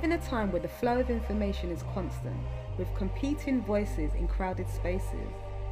[0.00, 2.36] live in a time where the flow of information is constant,
[2.78, 5.28] with competing voices in crowded spaces,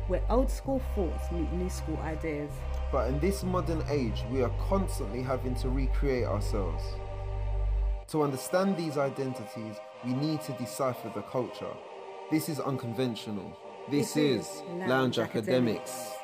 [0.07, 2.51] where old school thoughts meet new school ideas.
[2.93, 6.83] But in this modern age, we are constantly having to recreate ourselves.
[8.09, 11.73] To understand these identities, we need to decipher the culture.
[12.31, 13.57] This is unconventional.
[13.91, 15.91] This, This is is Lounge, Lounge Academics.
[15.91, 16.18] Academics.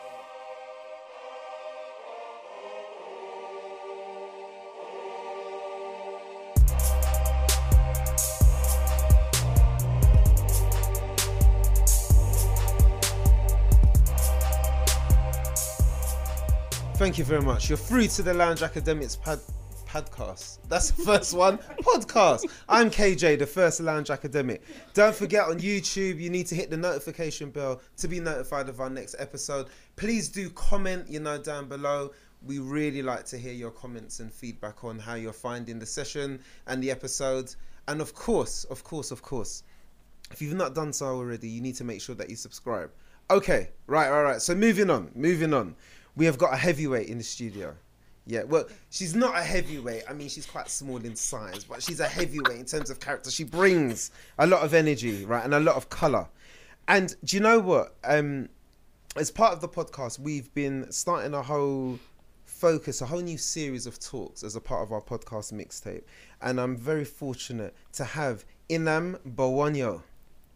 [17.04, 17.68] Thank you very much.
[17.68, 19.38] You're through to the Lounge Academics pad-
[19.86, 20.60] podcast.
[20.70, 21.58] That's the first one.
[21.82, 22.46] podcast.
[22.66, 24.62] I'm KJ, the first Lounge Academic.
[24.94, 28.80] Don't forget on YouTube, you need to hit the notification bell to be notified of
[28.80, 29.66] our next episode.
[29.96, 32.10] Please do comment, you know, down below.
[32.42, 36.40] We really like to hear your comments and feedback on how you're finding the session
[36.68, 37.58] and the episodes.
[37.86, 39.62] And of course, of course, of course,
[40.30, 42.90] if you've not done so already, you need to make sure that you subscribe.
[43.30, 44.32] Okay, right, all right.
[44.32, 44.42] right.
[44.42, 45.76] So moving on, moving on.
[46.16, 47.74] We have got a heavyweight in the studio.
[48.26, 50.04] Yeah, well, she's not a heavyweight.
[50.08, 53.30] I mean, she's quite small in size, but she's a heavyweight in terms of character.
[53.30, 56.28] She brings a lot of energy, right, and a lot of color.
[56.88, 57.94] And do you know what?
[58.02, 58.48] Um,
[59.16, 61.98] as part of the podcast, we've been starting a whole
[62.44, 66.04] focus, a whole new series of talks as a part of our podcast mixtape.
[66.40, 70.02] And I'm very fortunate to have Enam Gbewonyo.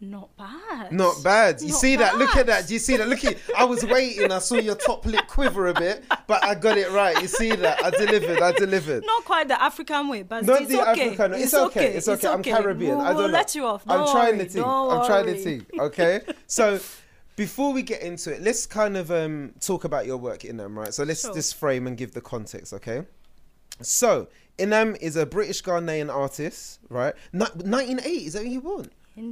[0.01, 0.93] Not bad.
[0.93, 1.59] Not bad.
[1.61, 2.17] You Not see that?
[2.17, 2.67] Look at that.
[2.67, 3.09] Do you see that?
[3.09, 4.31] Look at I was waiting.
[4.31, 7.21] I saw your top lip quiver a bit, but I got it right.
[7.21, 7.83] You see that?
[7.83, 8.41] I delivered.
[8.41, 9.03] I delivered.
[9.05, 11.07] Not quite the African way, but Not it's the okay.
[11.13, 11.33] African.
[11.33, 11.93] It's, okay.
[11.95, 12.27] It's okay.
[12.29, 12.97] I'm Caribbean.
[12.97, 13.33] We'll, I don't we'll know.
[13.33, 13.83] let you off.
[13.87, 14.45] I'm Don't trying worry.
[14.45, 14.61] the thing.
[14.63, 15.43] Don't I'm trying the worry.
[15.43, 15.65] thing.
[15.79, 16.21] Okay.
[16.47, 16.79] So
[17.35, 20.79] before we get into it, let's kind of um, talk about your work, in them,
[20.79, 20.93] Right.
[20.93, 21.33] So let's Sure.
[21.33, 22.73] just frame and give the context.
[22.73, 23.03] Okay.
[23.81, 24.27] So
[24.57, 27.13] Enam is a British Ghanaian artist, right?
[27.33, 28.89] Ni- 1980 is that when you born?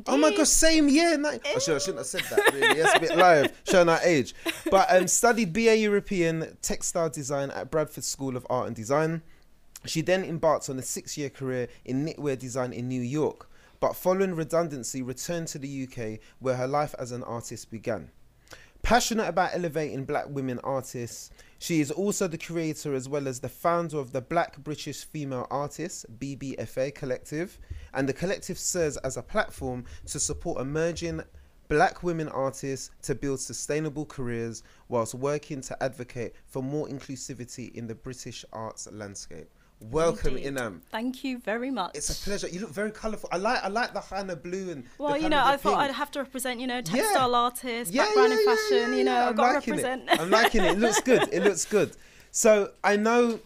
[0.07, 0.37] Oh my Indeed.
[0.37, 1.17] gosh, same year.
[1.17, 2.53] Ni- oh, sure, I shouldn't have said that.
[2.53, 4.35] Really, that's a bit live, showing our age.
[4.69, 9.21] But um, studied BA European textile design at Bradford School of Art and Design.
[9.85, 13.49] She then embarked on a six-year career in knitwear design in New York.
[13.79, 18.09] But following redundancy, returned to the UK, where her life as an artist began.
[18.81, 23.49] Passionate about elevating black women artists, she is also the creator as well as the
[23.49, 27.59] founder of the Black British Female Artists BBFA Collective,
[27.93, 31.21] and the collective serves as a platform to support emerging
[31.69, 37.87] black women artists to build sustainable careers whilst working to advocate for more inclusivity in
[37.87, 39.49] the British arts landscape.
[39.79, 40.37] Welcome.
[40.37, 40.81] Enam.
[40.89, 41.91] Thank you very much.
[41.93, 42.47] It's a pleasure.
[42.47, 43.29] You look very colourful.
[43.31, 45.89] I like I like the kind of blue and well, you know, I thought pink.
[45.91, 46.81] I'd have to represent, you know, Yeah.
[46.81, 48.91] textile artists, Yeah, background yeah, in yeah, fashion.
[48.93, 49.15] yeah, you know.
[49.21, 50.09] I've I'm got to represent.
[50.09, 50.19] It.
[50.19, 50.71] I'm liking it.
[50.71, 51.29] It looks good.
[51.31, 51.95] It looks good.
[52.31, 53.39] So I know,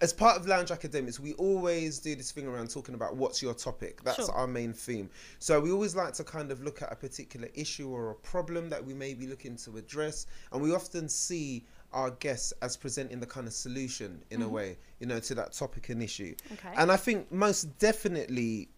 [0.00, 3.54] as part of Lounge Academics, we always do this thing around talking about what's your
[3.54, 4.02] topic.
[4.04, 4.30] That's Sure.
[4.32, 5.10] our main theme.
[5.38, 8.68] So we always like to kind of look at a particular issue or a problem
[8.70, 13.18] that we may be looking to address, and we often see our guests as presenting
[13.18, 14.54] the kind of solution in a mm-hmm.
[14.54, 16.34] way, you know, to that topic and issue.
[16.52, 16.74] Okay.
[16.76, 18.68] And I think most definitely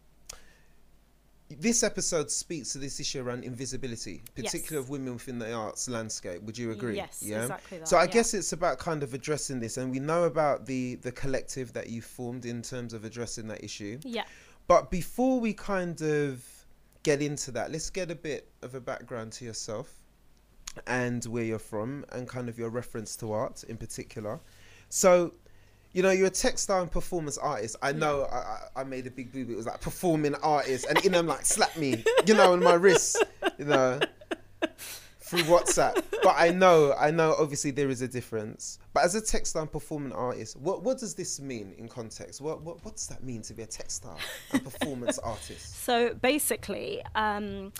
[1.58, 4.84] this episode speaks to this issue around invisibility, particularly Yes.
[4.84, 6.42] of women within the arts landscape.
[6.42, 6.96] Would you agree?
[6.96, 8.10] Yes, exactly that, So I yeah.
[8.10, 11.88] guess it's about kind of addressing this, and we know about the the collective that
[11.88, 13.98] you formed in terms of addressing that issue.
[14.04, 14.24] yeah.
[14.68, 16.44] But before we kind of
[17.02, 19.94] get into that, let's get a bit of a background to yourself
[20.86, 24.38] and where you're from, and kind of your reference to art in particular.
[24.88, 25.34] So,
[25.92, 27.76] you know, you're a textile and performance artist.
[27.82, 29.50] I know I, I, I made a big boob.
[29.50, 32.74] It was like performing artist, and in them like slap me, you know, on my
[32.74, 33.22] wrist,
[33.58, 33.98] you know,
[35.20, 36.02] through WhatsApp.
[36.22, 37.34] But I know, I know.
[37.38, 38.78] Obviously, there is a difference.
[38.92, 42.40] But as a textile and performing artist, what what does this mean in context?
[42.40, 44.18] What what what does that mean to be a textile
[44.52, 45.84] and performance artist?
[45.84, 47.72] So basically, um,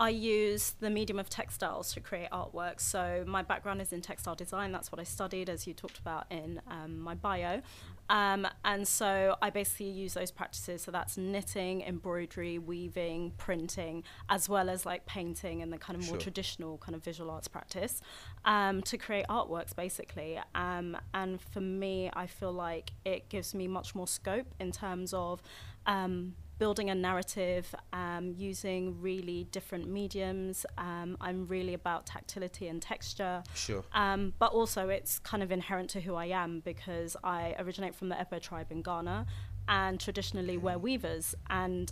[0.00, 2.80] I use the medium of textiles to create artwork.
[2.80, 4.72] So my background is in textile design.
[4.72, 7.60] That's what I studied, as you talked about in um, my bio.
[8.08, 10.80] Um, and so I basically use those practices.
[10.80, 16.06] So that's knitting, embroidery, weaving, printing, as well as like painting and the kind of
[16.06, 16.22] more Sure.
[16.22, 18.00] traditional kind of visual arts practice
[18.46, 20.40] um, to create artworks, basically.
[20.54, 25.12] Um, and for me, I feel like it gives me much more scope in terms
[25.12, 25.42] of
[25.84, 30.66] um, building a narrative um, using really different mediums.
[30.76, 33.42] Um, I'm really about tactility and texture.
[33.54, 33.82] Sure.
[33.92, 38.10] Um, but also, it's kind of inherent to who I am because I originate from
[38.10, 39.26] the Ewe tribe in Ghana,
[39.68, 41.34] and traditionally we're weavers.
[41.48, 41.90] And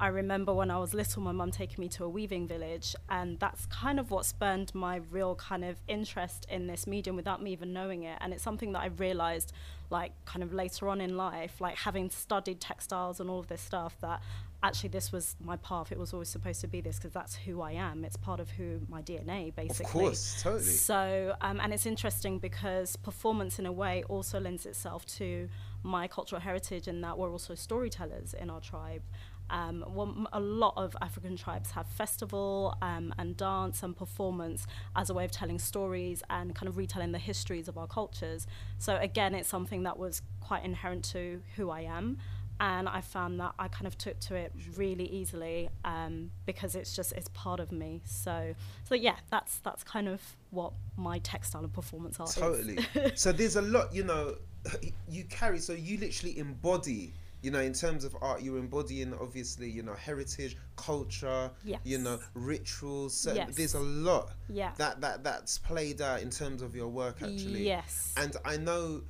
[0.00, 3.38] I remember when I was little, my mum taking me to a weaving village, and
[3.40, 7.52] that's kind of what spurned my real kind of interest in this medium without me
[7.52, 8.16] even knowing it.
[8.20, 9.52] And it's something that I realized,
[9.90, 13.60] like, kind of later on in life, like having studied textiles and all of this
[13.60, 14.22] stuff, that
[14.62, 15.90] actually this was my path.
[15.90, 18.04] It was always supposed to be this because that's who I am.
[18.04, 19.84] It's part of who my DNA, basically.
[19.84, 20.62] Of course, totally.
[20.62, 25.48] So, um, and it's interesting because performance, in a way, also lends itself to
[25.82, 29.02] my cultural heritage in that we're also storytellers in our tribe.
[29.50, 34.66] Um, well, a lot of African tribes have festival um, and dance and performance
[34.96, 38.46] as a way of telling stories and kind of retelling the histories of our cultures.
[38.78, 42.18] So again, it's something that was quite inherent to who I am
[42.60, 46.94] and I found that I kind of took to it really easily um, because it's
[46.94, 48.02] just it's part of me.
[48.04, 48.54] So
[48.84, 52.78] so yeah, that's that's kind of what my textile and performance art totally.
[52.94, 53.12] is.
[53.20, 54.34] so there's a lot, you know,
[55.08, 55.58] you carry.
[55.60, 57.12] So you literally embody.
[57.48, 61.80] You know, in terms of art, you're embodying obviously, you know, heritage, culture, Yes.
[61.82, 63.14] you know, rituals.
[63.14, 63.54] So Yes.
[63.56, 64.74] there's a lot Yeah.
[64.76, 67.64] that that that's played out in terms of your work actually.
[67.64, 68.12] Yes.
[68.18, 69.02] And I know,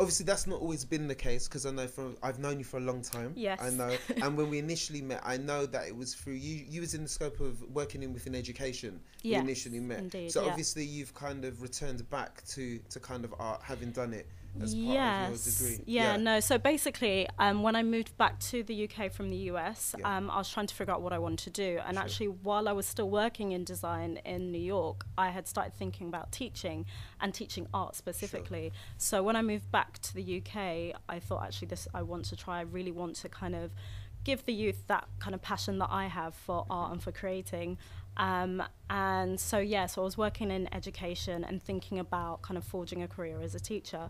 [0.00, 2.78] obviously, that's not always been the case because I know from I've known you for
[2.78, 3.34] a long time.
[3.36, 3.60] Yes.
[3.62, 3.96] I know.
[4.20, 6.64] and when we initially met, I know that it was through you.
[6.68, 8.98] You was in the scope of working in within education.
[9.22, 10.00] Yes, we initially met.
[10.00, 10.48] indeed, so yeah.
[10.50, 14.26] obviously, you've kind of returned back to to kind of art, having done it
[14.62, 15.46] as part yes.
[15.46, 15.84] of your degree.
[15.86, 16.40] Yeah, no.
[16.40, 20.16] So basically, um, when I moved back to the UK from the US, Yeah.
[20.16, 21.80] um, I was trying to figure out what I wanted to do.
[21.84, 22.04] And Sure.
[22.04, 26.08] actually, while I was still working in design in New York, I had started thinking
[26.08, 26.86] about teaching
[27.20, 28.72] and teaching art specifically.
[28.96, 32.36] So when I moved back to the UK, I thought actually this I want to
[32.36, 32.58] try.
[32.58, 33.72] I really want to kind of
[34.24, 37.78] give the youth that kind of passion that I have for art and for creating.
[38.16, 42.64] Um, and so, yeah, so I was working in education and thinking about kind of
[42.64, 44.08] forging a career as a teacher.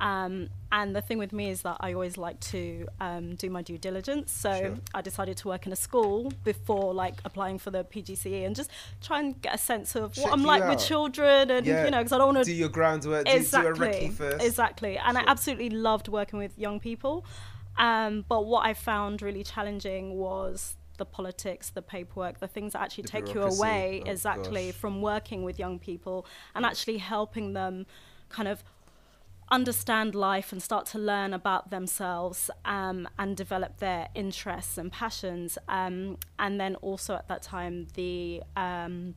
[0.00, 3.62] Um, and the thing with me is that I always like to um, do my
[3.62, 4.30] due diligence.
[4.30, 4.74] So Sure.
[4.94, 8.70] I decided to work in a school before like applying for the PGCE and just
[9.02, 10.70] try and get a sense of Check what I'm like out.
[10.76, 11.84] with children and, Yeah.
[11.84, 13.24] you know, because I don't want to Do your groundwork.
[13.24, 17.24] Do, do a exactly exactly and i absolutely loved working with young people
[17.76, 22.82] um, but what i found really challenging was the politics the paperwork the things that
[22.82, 24.74] actually The take you away Oh, exactly gosh.
[24.80, 27.86] from working with young people and actually helping them
[28.28, 28.62] kind of
[29.50, 35.58] understand life and start to learn about themselves um, and develop their interests and passions.
[35.68, 39.14] Um, and then also at that time, the um,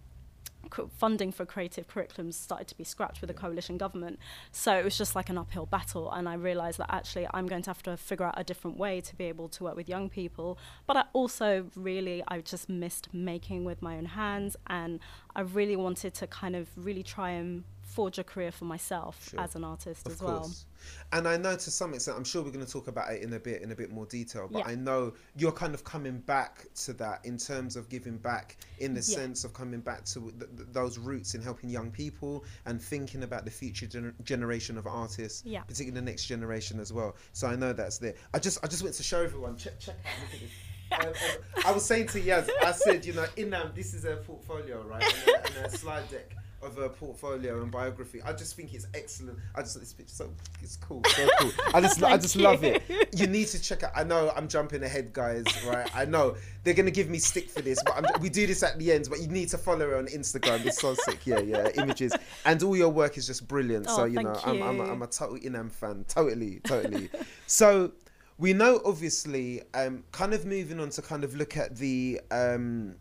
[0.98, 4.20] funding for creative curriculums started to be scrapped with the coalition government.
[4.52, 6.12] So it was just like an uphill battle.
[6.12, 9.02] And I realized that actually I'm going to have to figure out a different way
[9.02, 10.58] to be able to work with young people.
[10.88, 14.56] But I also really, I just missed making with my own hands.
[14.68, 15.00] And
[15.36, 19.40] I really wanted to kind of really try and forge a career for myself Sure.
[19.42, 20.52] as an artist Of as well.
[21.12, 23.34] And I know to some extent, I'm sure we're going to talk about it in
[23.34, 24.48] a bit, in a bit more detail.
[24.52, 24.68] But Yeah.
[24.72, 28.94] I know you're kind of coming back to that in terms of giving back, in
[28.94, 29.16] the Yeah.
[29.18, 33.24] sense of coming back to th- th- those roots in helping young people and thinking
[33.24, 35.62] about the future gener- generation of artists, Yeah.
[35.64, 37.16] particularly the next generation as well.
[37.34, 38.16] So I know that's there.
[38.34, 39.58] I just, I just went to show everyone.
[39.58, 40.20] Check, check out.
[40.24, 40.52] Look at this.
[40.92, 44.18] Um, um, I was saying to Yaz, I said, you know, Enam, this is a
[44.18, 45.02] portfolio, right?
[45.04, 48.22] And a, and a slide deck of a portfolio and biography.
[48.22, 49.40] I just think it's excellent.
[49.56, 50.30] I just this picture so
[50.62, 51.52] it's cool, so cool.
[51.74, 52.44] I just I just you.
[52.44, 52.84] love it.
[53.16, 53.92] You need to check out.
[53.96, 55.46] I know I'm jumping ahead, guys.
[55.66, 55.90] Right?
[55.96, 58.78] I know they're gonna give me stick for this, but I'm, we do this at
[58.80, 59.08] the end.
[59.10, 60.66] But you need to follow her on Instagram.
[60.66, 61.26] It's so sick.
[61.26, 61.70] Yeah, yeah.
[61.76, 62.14] Images
[62.46, 63.88] and all your work is just brilliant.
[63.90, 64.92] so Oh, you know, thank I'm, I'm, a, you.
[64.92, 66.06] I'm a total Enam fan.
[66.08, 67.10] Totally, totally.
[67.48, 67.92] so
[68.38, 72.96] we know obviously um, kind of moving on to kind of look at the um,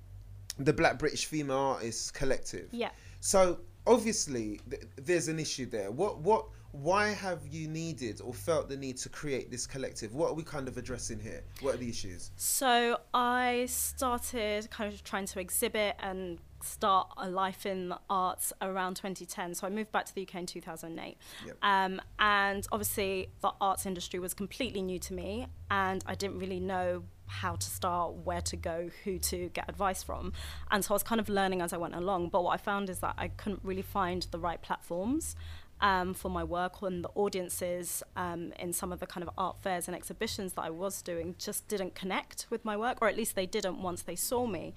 [0.58, 2.90] the black british female artists collective Yeah.
[3.20, 8.68] So obviously th- there's an issue there what what why have you needed or felt
[8.68, 11.78] the need to create this collective what are we kind of addressing here what are
[11.78, 17.88] the issues So I started kind of trying to exhibit and start a life in
[17.88, 19.54] the arts around 2010.
[19.54, 21.16] So I moved back to the UK in 2008.
[21.46, 21.56] Yep.
[21.62, 26.60] Um, and obviously, the arts industry was completely new to me, and I didn't really
[26.60, 30.32] know how to start, where to go, who to get advice from.
[30.70, 32.28] And so I was kind of learning as I went along.
[32.30, 35.36] But what I found is that I couldn't really find the right platforms
[35.80, 39.62] um, for my work and the audiences um, in some of the kind of art
[39.62, 43.16] fairs and exhibitions that I was doing just didn't connect with my work, or at
[43.16, 44.74] least they didn't once they saw me.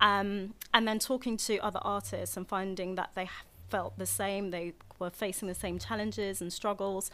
[0.00, 3.28] Um, and then talking to other artists and finding that they
[3.70, 7.10] felt the same, they were facing the same challenges and struggles.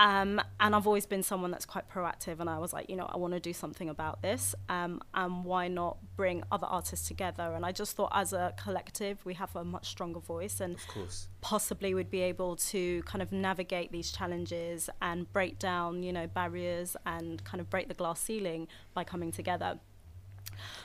[0.00, 3.04] Um, and I've always been someone that's quite proactive, and I was like, you know,
[3.12, 7.52] I want to do something about this, um, and why not bring other artists together?
[7.54, 10.88] And I just thought, as a collective, we have a much stronger voice, and of
[10.88, 16.12] course possibly would be able to kind of navigate these challenges and break down, you
[16.14, 19.78] know, barriers and kind of break the glass ceiling by coming together.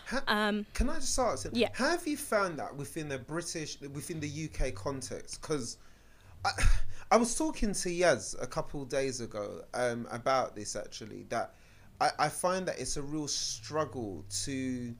[0.07, 1.47] Ha- Um, Can I just ask?
[1.53, 1.69] Yeah.
[1.73, 5.41] How have you found that within the British, within the UK context?
[5.41, 5.77] Because
[7.11, 11.25] I, was talking to Yaz a couple days ago um, about this actually.
[11.29, 11.53] That
[12.01, 14.93] I, I find that it's a real struggle to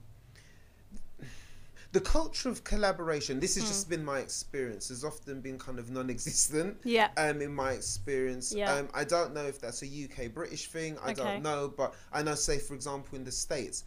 [1.92, 3.40] the culture of collaboration.
[3.40, 3.68] This has Hmm.
[3.68, 4.88] just been my experience.
[4.88, 6.78] Has often been kind of non-existent.
[6.84, 7.10] Yeah.
[7.16, 8.52] Um, in my experience.
[8.52, 8.72] Yeah.
[8.72, 10.98] Um, I don't know if that's a UK British thing.
[10.98, 11.14] I Okay.
[11.14, 13.84] don't know, but I know, say for example, in the states.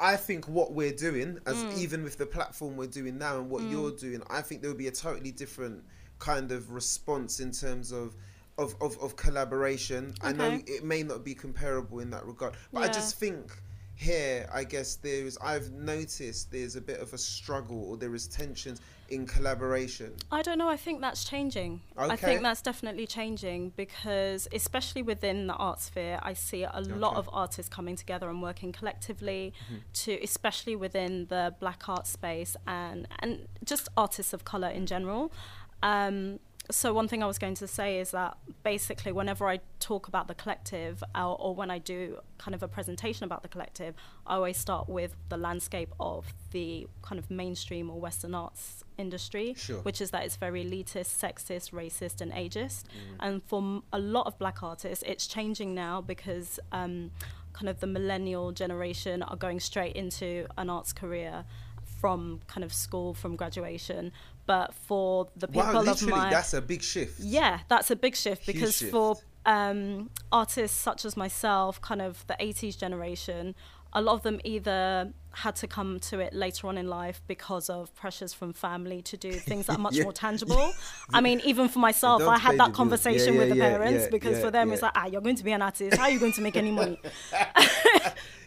[0.00, 1.72] I think what we're doing, as Mm.
[1.78, 4.76] even with the platform we're doing now and what you're doing, I think there would
[4.78, 5.84] be a totally different
[6.18, 8.14] kind of response in terms of
[8.56, 10.14] of, of, of collaboration.
[10.22, 13.50] I know it may not be comparable in that regard, but I just think
[13.96, 18.26] here, I guess there's I've noticed there's a bit of a struggle or there is
[18.26, 18.80] tensions
[19.10, 20.12] in collaboration.
[20.32, 20.68] I don't know.
[20.68, 21.80] I think that's changing.
[21.96, 27.16] I think that's definitely changing because, especially within the art sphere, I see a lot
[27.16, 29.76] of artists coming together and working collectively Mm-hmm.
[29.92, 35.32] to, especially within the black art space and and just artists of color in general.
[35.84, 40.08] Um, so one thing I was going to say is that basically, whenever I talk
[40.08, 43.94] about the collective, or, or when I do kind of a presentation about the collective,
[44.26, 49.52] I always start with the landscape of the kind of mainstream or Western arts industry,
[49.58, 49.80] Sure.
[49.82, 52.84] which is that it's very elitist, sexist, racist, and ageist.
[52.84, 53.16] Mm.
[53.20, 57.10] And for m- a lot of black artists, it's changing now because um,
[57.52, 61.44] kind of the millennial generation are going straight into an arts career
[62.00, 64.12] from kind of school, from graduation.
[64.46, 67.18] But for the people Wow, of literally, my that's a big shift.
[67.20, 68.90] yeah, that's a big shift Huge because shift.
[68.92, 73.54] for um, artists such as myself, kind of the 80s generation,
[73.92, 77.70] a lot of them either had to come to it later on in life because
[77.70, 80.02] of pressures from family to do things that are much Yeah.
[80.04, 80.72] more tangible.
[81.12, 84.04] I mean, even for myself, I had that conversation Yeah, with the yeah, yeah, parents
[84.04, 84.74] yeah, because yeah, for them yeah.
[84.74, 85.96] it's like, ah, you're going to be an artist.
[85.96, 86.98] How are you going to make any money?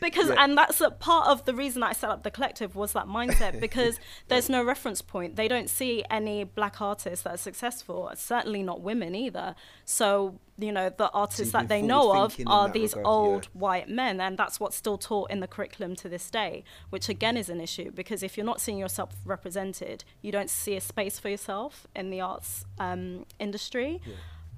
[0.02, 0.44] because Yeah.
[0.44, 3.60] and that's a part of the reason I set up the collective was that mindset
[3.68, 5.36] because there's no reference point.
[5.36, 8.12] They don't see any black artists that are successful.
[8.16, 9.56] Certainly not women either.
[9.86, 13.60] So you know the artists you've that they know of are these regard, old yeah.
[13.60, 16.64] white men, and that's what's still taught in the curriculum to this day.
[16.90, 20.76] Which again is an issue because if you're not seeing yourself represented, you don't see
[20.76, 24.02] a space for yourself in the arts um, industry.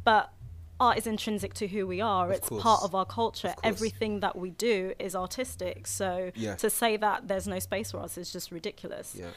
[0.05, 0.31] But
[0.79, 2.27] art is intrinsic to who we are.
[2.29, 2.63] Of it's course.
[2.63, 3.49] part of our culture.
[3.49, 3.55] Of.
[3.63, 5.87] Everything that we do is artistic.
[5.87, 6.55] So Yeah.
[6.55, 9.15] to say that there's no space for us is just ridiculous.
[9.17, 9.27] Yeah.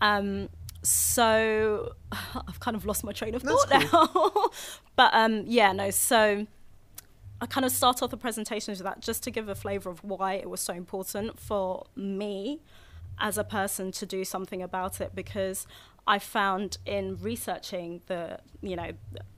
[0.00, 0.48] Um,
[0.82, 4.50] so I've kind of lost my train of That's thought now.
[4.96, 5.90] but um, yeah, no.
[5.90, 6.46] So
[7.40, 10.04] I kind of start off the presentation with that just to give a flavour of
[10.04, 12.60] why it was so important for me
[13.18, 15.66] as a person to do something about it because
[16.06, 18.90] I found in researching the, you know,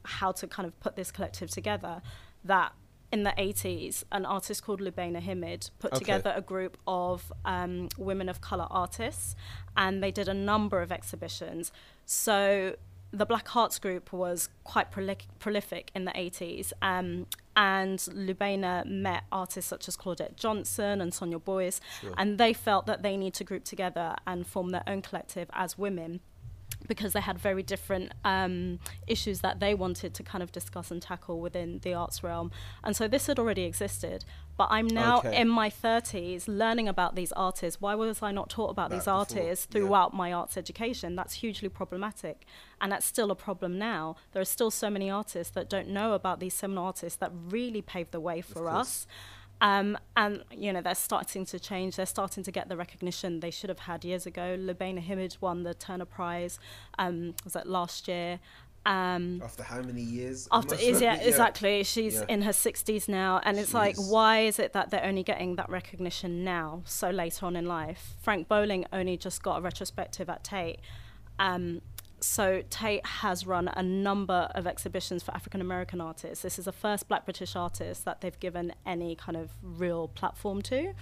[0.04, 2.02] how to kind of put this collective together
[2.44, 2.72] that
[3.10, 5.98] in the 80s, an artist called Lubaina Himid put Okay.
[5.98, 9.36] together a group of um, women of color artists
[9.76, 11.72] and they did a number of exhibitions.
[12.06, 12.76] So
[13.12, 19.24] the Black Arts Group was quite prolific, prolific in the 80s, um, and Lubaina met
[19.30, 22.14] artists such as Claudette Johnson and Sonia Boyce, Sure.
[22.16, 25.76] and they felt that they need to group together and form their own collective as
[25.76, 26.20] women
[26.88, 31.00] because they had very different um, issues that they wanted to kind of discuss and
[31.00, 32.50] tackle within the arts realm.
[32.84, 34.24] And so this had already existed.
[34.56, 35.40] But I'm now Okay.
[35.40, 37.80] in my 30s learning about these artists.
[37.80, 39.72] Why was I not taught about That these before, artists yeah.
[39.80, 41.16] throughout my arts education?
[41.16, 42.44] That's hugely problematic.
[42.80, 44.16] And that's still a problem now.
[44.32, 47.80] There are still so many artists that don't know about these seminal artists that really
[47.82, 49.06] paved the way for us.
[49.62, 51.94] Um, and you know they're starting to change.
[51.96, 54.56] They're starting to get the recognition they should have had years ago.
[54.58, 56.58] Lubaina Himid won the Turner Prize.
[56.98, 58.40] Um, was that last year?
[58.84, 60.48] Um, After how many years?
[60.50, 61.84] after is have yeah, exactly.
[61.84, 62.24] She's Yeah.
[62.28, 65.68] in her sixties now, and it's like, why is it that they're only getting that
[65.70, 68.14] recognition now, so late on in life?
[68.20, 70.80] Frank Bowling only just got a retrospective at Tate.
[71.38, 71.80] Um,
[72.22, 76.42] so Tate has run a number of exhibitions for African American artists.
[76.42, 80.62] This is the first Black British artist that they've given any kind of real platform
[80.62, 80.94] to.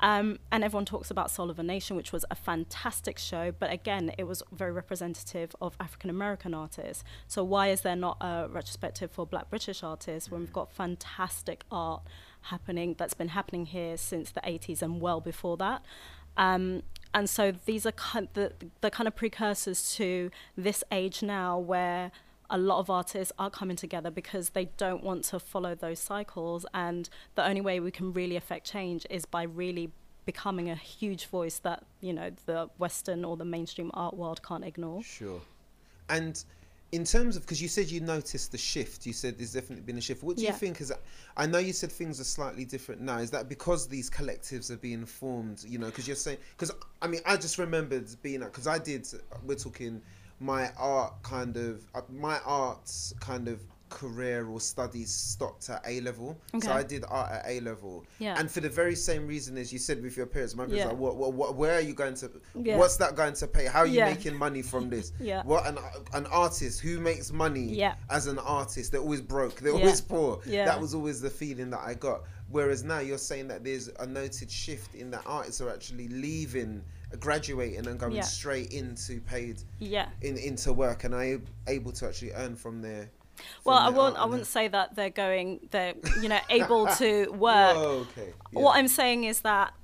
[0.00, 3.72] Um, and everyone talks about Soul of a Nation, which was a fantastic show, but
[3.72, 7.04] again, it was very representative of African American artists.
[7.28, 11.64] So why is there not a retrospective for Black British artists when we've got fantastic
[11.70, 12.02] art
[12.46, 15.84] happening that's been happening here since the 80s and well before that?
[16.36, 16.82] Um,
[17.14, 22.10] and so these are kind the, the kind of precursors to this age now where
[22.50, 26.66] a lot of artists are coming together because they don't want to follow those cycles
[26.74, 29.90] and the only way we can really affect change is by really
[30.24, 34.64] becoming a huge voice that you know the western or the mainstream art world can't
[34.64, 35.40] ignore Sure.
[36.08, 36.44] And
[36.92, 39.96] in terms of because you said you noticed the shift you said there's definitely been
[39.98, 40.50] a shift what do Yeah.
[40.52, 40.92] you think is
[41.36, 44.76] i know you said things are slightly different now is that because these collectives are
[44.76, 46.70] being formed you know because you're saying because
[47.00, 49.06] i mean i just remembered being because i did
[49.44, 50.00] we're talking
[50.40, 53.60] my art kind of uh, my arts kind of
[53.92, 58.38] career or studies stopped at a level so i did art at a level Yeah.
[58.38, 60.88] and for the very same reason as you said with your parents my parents Yeah.
[60.88, 62.78] like what, what, what where are you going to Yeah.
[62.78, 64.06] what's that going to pay how are you Yeah.
[64.14, 65.42] making money from this Yeah.
[65.44, 65.78] what an
[66.14, 67.94] an artist who makes money Yeah.
[68.10, 70.64] as an artist they're always broke they're always poor Yeah.
[70.64, 74.06] that was always the feeling that i got whereas now you're saying that there's a
[74.06, 76.82] noted shift in that artists are actually leaving
[77.20, 78.22] graduating and going Yeah.
[78.22, 80.08] straight into paid Yeah.
[80.22, 83.10] in into work and are able to actually earn from their
[83.64, 84.16] Well, I won't.
[84.16, 85.68] I wouldn't say that they're going.
[85.70, 87.76] They're you know able to work.
[87.76, 88.60] Whoa, okay yeah.
[88.60, 89.74] What I'm saying is that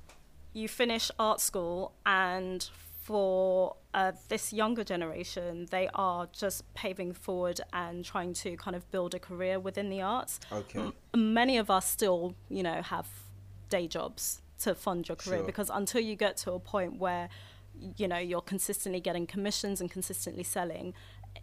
[0.53, 2.67] you finish art school, and
[3.01, 8.89] for uh, this younger generation, they are just paving forward and trying to kind of
[8.91, 10.39] build a career within the arts.
[10.51, 10.79] okay
[11.13, 13.07] M- Many of us still, you know, have
[13.69, 15.45] day jobs to fund your career Sure.
[15.45, 17.29] because until you get to a point where
[17.97, 20.93] you know you're consistently getting commissions and consistently selling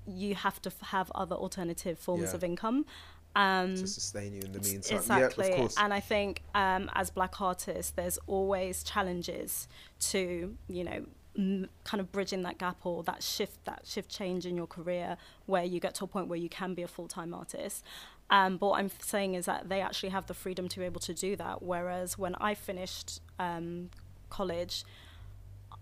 [0.07, 2.35] you have to f- have other alternative forms Yeah.
[2.37, 2.87] of income
[3.35, 5.47] um, to sustain you in the meantime Exactly.
[5.49, 9.69] yeah of course And I think um, as black artists, there's always challenges
[10.11, 11.05] to, you know,
[11.37, 15.19] m- kind of bridging that gap or that shift, that shift change in your career
[15.45, 17.85] where you get to a point where you can be a full time artist.
[18.31, 21.01] Um, but what I'm saying is that they actually have the freedom to be able
[21.03, 21.63] to do that.
[21.63, 23.91] Whereas when I finished um,
[24.31, 24.83] college,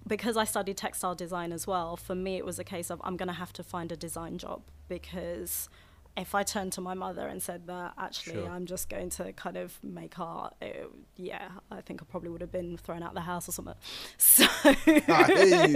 [0.07, 3.17] because I studied textile design as well, for me it was a case of I'm
[3.17, 5.69] going to have to find a design job because
[6.17, 8.49] if I turned to my mother and said that actually Sure.
[8.51, 12.41] I'm just going to kind of make art, it, yeah, I think I probably would
[12.41, 13.75] have been thrown out the house or something.
[14.19, 15.67] So, I hear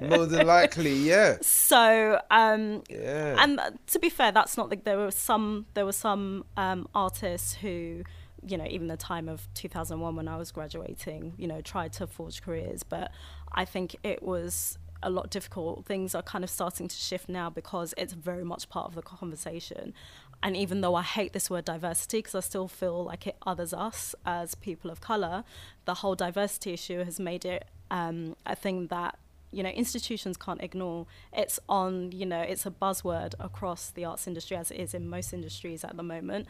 [0.00, 0.08] you.
[0.08, 4.82] more than likely yeah so um, yeah and uh, to be fair, that's not like
[4.84, 8.02] there were some there were some um, artists who,
[8.46, 12.06] you know, even the time of 2001 when I was graduating, you know, tried to
[12.06, 13.10] forge careers, but
[13.52, 15.84] I think it was a lot difficult.
[15.84, 19.02] Things are kind of starting to shift now because it's very much part of the
[19.02, 19.94] conversation.
[20.42, 23.72] And even though I hate this word diversity because I still feel like it others
[23.72, 25.44] us as people of color,
[25.84, 29.18] the whole diversity issue has made it um, a thing that
[29.52, 34.26] you know institutions can't ignore it's on you know it's a buzzword across the arts
[34.26, 36.48] industry as it is in most industries at the moment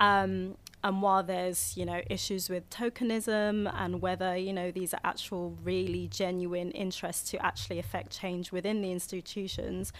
[0.00, 5.00] um, and while there's you know issues with tokenism and whether you know these are
[5.04, 9.92] actual really genuine interests to actually affect change within the institutions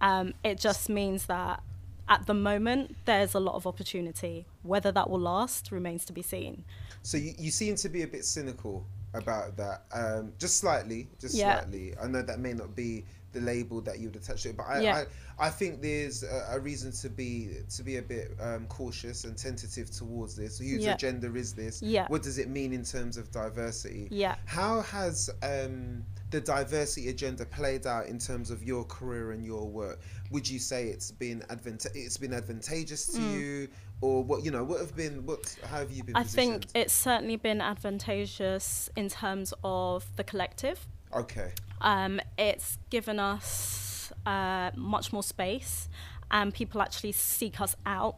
[0.00, 1.62] um, it just means that
[2.08, 6.22] at the moment there's a lot of opportunity whether that will last remains to be
[6.22, 6.64] seen
[7.02, 11.34] So you, you seem to be a bit cynical about that, um, just slightly, just
[11.34, 11.60] Yeah.
[11.60, 11.94] slightly.
[11.98, 14.64] I know that may not be the label that you would attach to it, but
[14.68, 15.04] I, Yeah.
[15.38, 19.24] I, I think there's a, a reason to be to be a bit um, cautious
[19.24, 20.58] and tentative towards this.
[20.58, 20.94] Whose Yeah.
[20.94, 21.82] agenda is this?
[21.82, 22.06] Yeah.
[22.08, 24.08] What does it mean in terms of diversity?
[24.10, 29.44] yeah How has um, the diversity agenda played out in terms of your career and
[29.44, 30.00] your work?
[30.30, 33.68] Would you say it's been advant- it's been advantageous to you,
[34.00, 34.44] or what?
[34.44, 35.56] You know, what have been what?
[35.70, 36.14] How have you been?
[36.14, 36.20] Mm.
[36.20, 40.86] I think it's certainly been advantageous in terms of the collective.
[41.14, 41.52] Okay.
[41.80, 45.88] Um, it's given us uh, much more space,
[46.30, 48.16] and people actually seek us out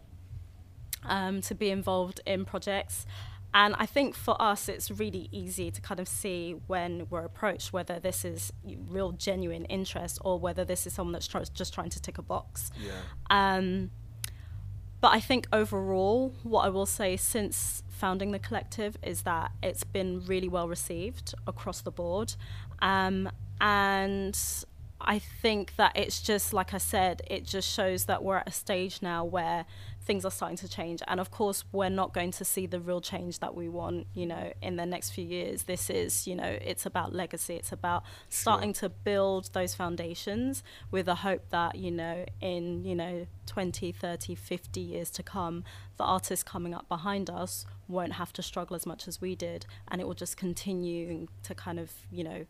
[1.04, 3.06] um, to be involved in projects.
[3.56, 7.72] And I think for us, it's really easy to kind of see when we're approached
[7.72, 8.52] whether this is
[8.88, 12.22] real, genuine interest or whether this is someone that's try- just trying to tick a
[12.22, 12.72] box.
[12.76, 12.92] Yeah.
[13.30, 13.92] Um,
[15.00, 19.84] but I think overall, what I will say since founding the collective is that it's
[19.84, 22.34] been really well received across the board.
[22.80, 24.38] Um, and
[25.06, 28.52] I think that it's just, like I said, it just shows that we're at a
[28.52, 29.66] stage now where
[30.04, 31.02] things are starting to change.
[31.08, 34.26] And of course, we're not going to see the real change that we want, you
[34.26, 35.64] know, in the next few years.
[35.64, 37.54] This is, you know, it's about legacy.
[37.54, 42.94] It's about starting to build those foundations with the hope that, you know, in, you
[42.94, 45.64] know, 20, 30, 50 years to come,
[45.96, 49.64] the artists coming up behind us won't have to struggle as much as we did.
[49.88, 52.46] And it will just continue to kind of, you know,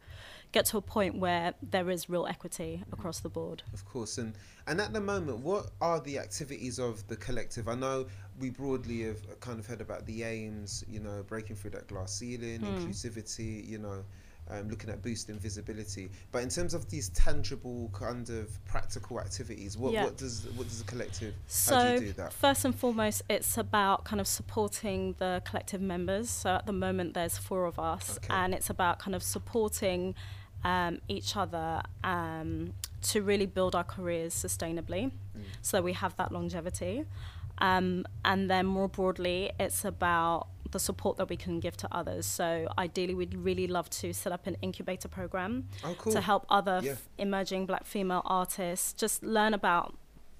[0.54, 3.62] get to a point where there is real equity across the board.
[3.72, 4.32] Of course, and
[4.68, 7.68] and at the moment, what are the activities of the collective?
[7.68, 8.06] I know
[8.38, 12.14] we broadly have kind of heard about the aims, you know, breaking through that glass
[12.14, 12.66] ceiling, Hmm.
[12.74, 14.04] inclusivity, you know,
[14.48, 16.10] um, looking at boosting visibility.
[16.30, 20.04] But in terms of these tangible kind of practical activities, what, Yeah.
[20.04, 21.34] what does what does the collective?
[21.46, 22.32] So, how do you do that?
[22.32, 26.30] first and foremost, it's about kind of supporting the collective members.
[26.30, 28.28] So, at the moment, there's four of us, Okay.
[28.34, 30.14] and it's about kind of supporting
[30.64, 32.72] um, each other um,
[33.02, 35.10] to really build our careers sustainably,
[35.62, 37.04] so we have that longevity.
[37.58, 42.26] Um, and then more broadly, it's about the support that we can give to others.
[42.26, 46.12] So ideally, we'd really love to set up an incubator program Oh, cool.
[46.12, 46.92] to help other Yeah.
[46.92, 49.94] f- emerging black female artists just learn about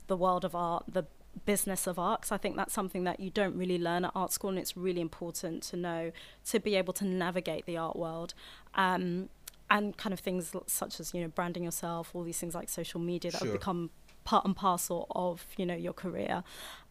[0.09, 1.05] the world of art, the
[1.45, 2.23] business of art.
[2.23, 4.77] 'cause I think that's something that you don't really learn at art school, and it's
[4.77, 6.11] really important to know
[6.47, 8.35] to be able to navigate the art world.
[8.75, 9.29] Um,
[9.70, 13.00] and kind of things such as you know branding yourself, all these things like social
[13.00, 13.48] media that Sure.
[13.48, 13.90] have become
[14.24, 16.42] part and parcel of you know your career.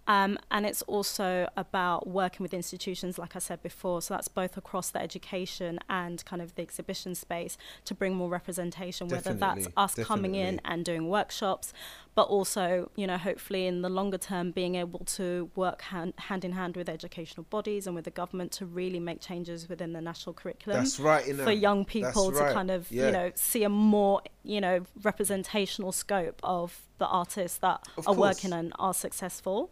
[0.05, 4.01] Um, and it's also about working with institutions, like I said before.
[4.01, 8.27] So that's both across the education and kind of the exhibition space to bring more
[8.27, 11.71] representation, whether that's Definitely, us coming in and doing workshops,
[12.15, 16.45] but also, you know, hopefully in the longer term, being able to work hand, hand
[16.45, 20.01] in hand with educational bodies and with the government to really make changes within the
[20.01, 21.25] national curriculum That's right.
[21.27, 22.53] You know, for young people to right.
[22.53, 23.05] kind of Yeah.
[23.07, 28.13] you know see a more you know representational scope of the artists that Of are
[28.15, 28.35] course.
[28.35, 29.71] working and are successful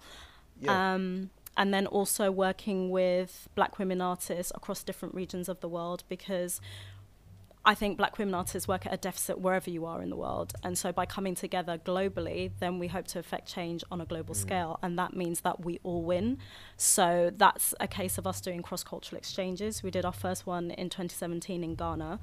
[0.59, 0.93] Yeah.
[0.95, 6.03] um, and then also working with black women artists across different regions of the world
[6.09, 6.59] because
[7.63, 10.53] I think black women artists work at a deficit wherever you are in the world.
[10.63, 14.33] And so by coming together globally, then we hope to affect change on a global
[14.33, 14.37] Mm.
[14.37, 14.79] scale.
[14.81, 16.39] And that means that we all win.
[16.75, 19.83] So that's a case of us doing cross cultural exchanges.
[19.83, 22.19] We did our first one in 2017 in Ghana.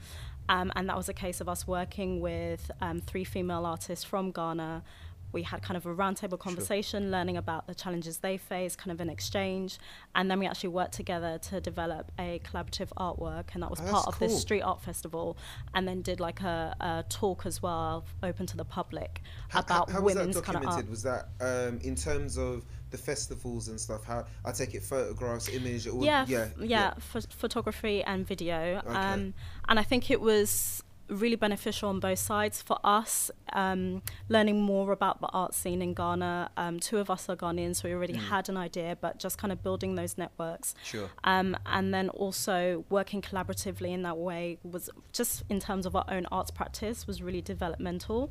[0.49, 4.33] Um, and that was a case of us working with um, three female artists from
[4.33, 4.83] Ghana.
[5.33, 9.01] We had kind of a roundtable conversation, learning about the challenges they face, kind of
[9.01, 9.79] an exchange,
[10.15, 13.91] and then we actually worked together to develop a collaborative artwork, and that was Oh,
[13.91, 15.37] part of this street art festival,
[15.75, 19.91] and then did like a, a talk as well, open to the public, How, about
[19.91, 20.87] how, how was women's that kind of documented?
[20.87, 20.91] art.
[20.91, 24.05] Was that um, in terms of the festivals and stuff?
[24.05, 28.81] How I take it, photographs, image, or yeah, yeah, f- yeah, ph- photography and video.
[28.87, 28.95] Okay.
[28.97, 29.35] Um,
[29.69, 34.93] and I think it was really beneficial on both sides for us, um, learning more
[34.93, 36.51] about the art scene in Ghana.
[36.57, 38.29] Um, two of us are Ghanaians, so we already Mm.
[38.29, 40.75] had an idea, but just kind of building those networks.
[40.85, 41.11] Sure.
[41.25, 46.05] Um, and then also working collaboratively in that way was just in terms of our
[46.09, 48.31] own arts practice was really developmental.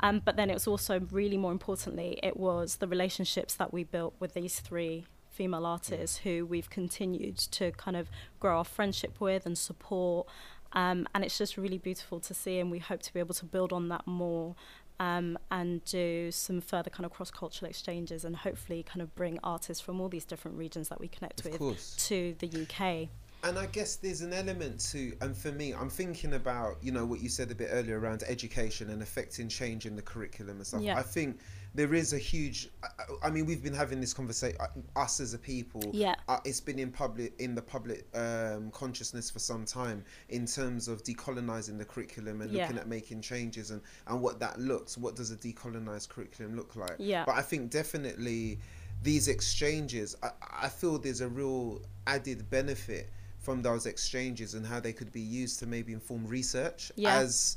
[0.00, 3.82] Um, but then it was also really more importantly, it was the relationships that we
[3.84, 8.10] built with these three female artists who we've continued to kind of
[8.40, 10.26] grow our friendship with and support.
[10.72, 13.44] Um, and it's just really beautiful to see, and we hope to be able to
[13.44, 14.54] build on that more
[15.00, 19.38] um, and do some further kind of cross cultural exchanges and hopefully kind of bring
[19.42, 21.94] artists from all these different regions that we connect Of with course.
[22.08, 23.08] to the UK.
[23.44, 27.06] And I guess there's an element to, and for me, I'm thinking about, you know,
[27.06, 30.66] what you said a bit earlier around education and affecting change in the curriculum and
[30.66, 30.82] stuff.
[30.82, 30.98] Yeah.
[30.98, 31.38] I think
[31.72, 32.88] there is a huge, I,
[33.28, 34.58] I mean, we've been having this conversation,
[34.96, 35.88] us as a people.
[35.94, 36.16] Yeah.
[36.28, 40.88] Uh, it's been in public, in the public um, consciousness for some time in terms
[40.88, 42.62] of decolonizing the curriculum and Yeah.
[42.62, 44.98] looking at making changes and, and what that looks.
[44.98, 46.96] What does a decolonized curriculum look like?
[46.98, 47.24] Yeah.
[47.24, 48.58] But I think definitely
[49.04, 50.30] these exchanges, I,
[50.62, 55.20] I feel there's a real added benefit from those exchanges and how they could be
[55.20, 57.16] used to maybe inform research Yeah.
[57.18, 57.56] as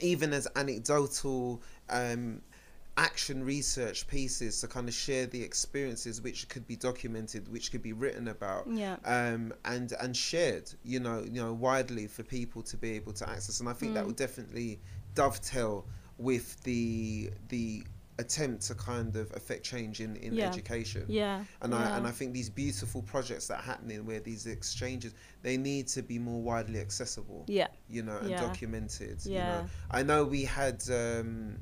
[0.00, 1.60] even as anecdotal
[1.90, 2.40] um,
[2.96, 7.82] action research pieces to kind of share the experiences which could be documented which could
[7.82, 8.96] be written about Yeah.
[9.04, 13.28] um, and and shared you know you know widely for people to be able to
[13.28, 14.08] access and I think that Mm.
[14.08, 14.78] would definitely
[15.14, 15.86] dovetail
[16.18, 17.84] with the the
[18.24, 20.48] attempt to kind of affect change in, in Yeah.
[20.52, 21.44] education Yeah.
[21.62, 21.78] and yeah.
[21.82, 25.12] I and I think these beautiful projects that are happening where these exchanges
[25.46, 27.68] they need to be more widely accessible yeah.
[27.96, 28.40] you know and Yeah.
[28.48, 29.66] documented you know
[29.98, 31.58] I know we had um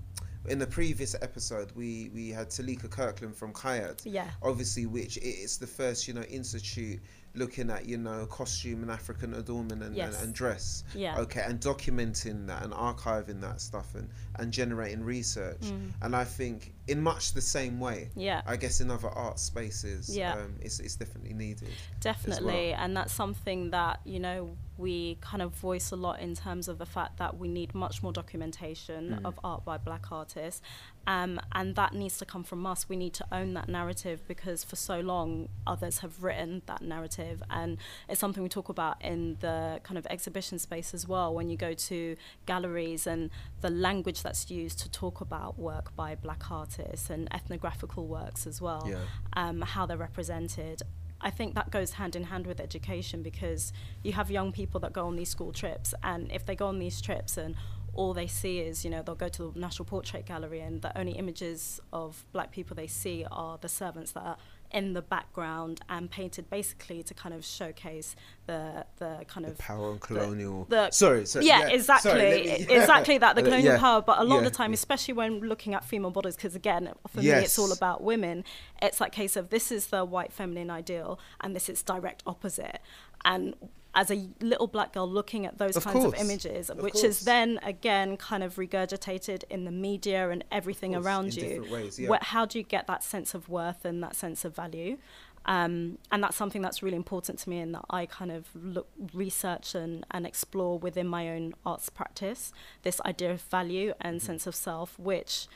[0.53, 4.29] in the previous episode we we had Teleica Kirkland from CIAD Yeah.
[4.51, 7.01] obviously which it's the first you know institute
[7.43, 10.15] looking at you know costume and African adornment and, Yes.
[10.17, 11.19] and, and dress Yeah.
[11.25, 14.09] okay and documenting that and archiving that stuff and
[14.41, 15.91] and generating research Mm.
[16.03, 18.43] and I think in much the same way Yeah.
[18.47, 20.33] I guess in other art spaces Yeah.
[20.35, 21.69] um, it's, it's definitely needed
[22.01, 26.67] Definitely, and that's something that you know we kind of voice a lot in terms
[26.67, 29.27] of the fact that we need much more documentation Mm.
[29.29, 30.63] of art by Black artists,
[31.07, 32.89] um, and that needs to come from us.
[32.89, 37.43] We need to own that narrative because for so long others have written that narrative,
[37.51, 37.77] and
[38.09, 41.35] it's something we talk about in the kind of exhibition space as well.
[41.35, 46.15] When you go to galleries and the language that's used to talk about work by
[46.15, 48.99] Black artists and ethnographical works as well Yeah.
[49.35, 50.83] um, how they're represented.
[51.21, 54.93] I think that goes hand in hand with education because you have young people that
[54.95, 57.55] go on these school trips, and if they go on these trips and
[57.93, 60.97] all they see is, you know, they'll go to the National Portrait Gallery and the
[60.97, 64.37] only images of black people they see are the servants that are
[64.73, 68.15] in the background and painted basically to kind of showcase
[68.47, 70.67] the the kind The of power and colonial.
[70.69, 71.47] the- sorry, sorry.
[71.47, 74.01] yeah, exactly, sorry, me- exactly that the Uh, colonial yeah, power.
[74.03, 77.19] But a lot of the time, especially when looking at female bodies, because again, for
[77.21, 78.45] me, it's all about women.
[78.81, 82.81] It's that case of this is the white feminine ideal, and this is direct opposite.
[83.25, 83.55] And
[83.95, 86.93] as a little black girl looking at those Of kinds course, of images, of which
[86.95, 87.05] course.
[87.05, 91.67] is then again kind of regurgitated in the media and everything course, around you.
[91.71, 92.09] ways, yeah.
[92.09, 94.99] where- how do you get that sense of worth and that sense of value?
[95.47, 98.89] Um, and that's something that's really important to me and that I kind of look
[99.15, 104.27] research and, and explore within my own arts practice this idea of value and Mm-hmm.
[104.27, 105.47] sense of self which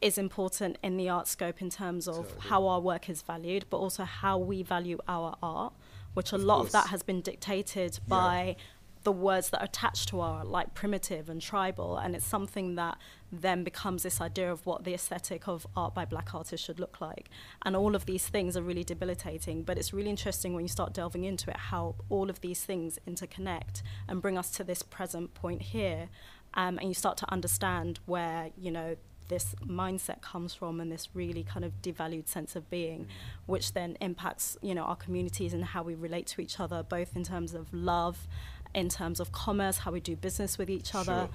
[0.00, 2.48] is important in the art scope in terms of Totally.
[2.48, 5.72] how our work is valued but also how we value our art
[6.16, 8.08] which a Of lot of that has been dictated Yeah.
[8.08, 8.56] by
[9.04, 12.98] the words that are attached to art, like primitive and tribal, and it's something that
[13.30, 17.00] then becomes this idea of what the aesthetic of art by black artists should look
[17.00, 17.30] like.
[17.64, 20.92] And all of these things are really debilitating, but it's really interesting when you start
[20.92, 25.34] delving into it how all of these things interconnect and bring us to this present
[25.34, 26.08] point here.
[26.54, 28.96] Um, and you start to understand where, you know,
[29.28, 33.06] this mindset comes from and this really kind of devalued sense of being
[33.46, 37.16] which then impacts you know our communities and how we relate to each other both
[37.16, 38.28] in terms of love
[38.74, 41.28] in terms of commerce how we do business with each other Sure.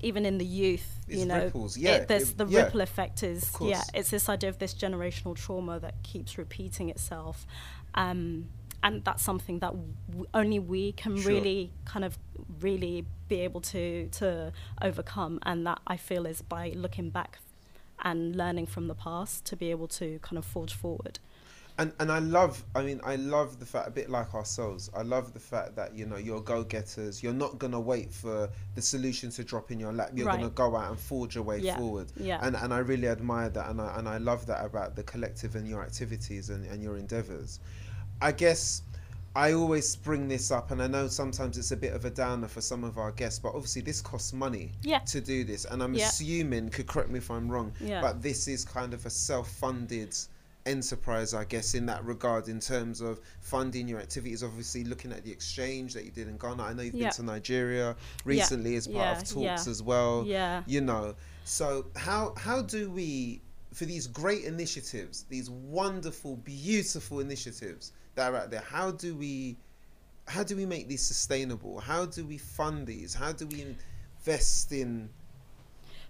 [0.00, 2.64] even in the youth It's you know ripples, yeah, it, there's it- the yeah.
[2.64, 7.46] ripple effect is yeah it's this idea of this generational trauma that keeps repeating itself
[7.94, 8.48] um,
[8.86, 9.72] and that's something that
[10.10, 11.32] w- only we can Sure.
[11.32, 11.60] really
[11.92, 12.12] kind of
[12.66, 12.96] really
[13.28, 14.52] be able to to
[14.88, 17.32] overcome and that I feel is by looking back
[18.10, 21.18] and learning from the past to be able to kind of forge forward
[21.78, 25.02] and and I love I mean I love the fact a bit like ourselves I
[25.02, 28.38] love the fact that you know you're go-getters you're not gonna wait for
[28.76, 30.38] the solution to drop in your lap you're Right.
[30.38, 32.38] gonna go out and forge your way Yeah, forward yeah.
[32.46, 35.56] and and I really admire that and I, and I love that about the collective
[35.58, 37.50] and your activities and, and your endeavors
[38.20, 38.82] I guess
[39.34, 42.48] I always bring this up and I know sometimes it's a bit of a downer
[42.48, 45.00] for some of our guests but obviously this costs money Yeah.
[45.00, 46.08] to do this and I'm Yeah.
[46.08, 48.00] assuming could correct me if I'm wrong Yeah.
[48.00, 50.16] but this is kind of a self-funded
[50.64, 55.22] enterprise i guess in that regard in terms of funding your activities obviously looking at
[55.22, 57.04] the exchange that you did in ghana i know you've Yeah.
[57.06, 59.70] been to nigeria recently as part Yeah, of talks yeah.
[59.70, 60.62] as well Yeah.
[60.66, 67.92] you know so how how do we for these great initiatives these wonderful beautiful initiatives
[68.16, 69.56] that are out there how do we
[70.28, 71.80] how do we make these sustainable?
[71.80, 73.14] How do we fund these?
[73.14, 73.64] How do we
[74.26, 75.10] invest in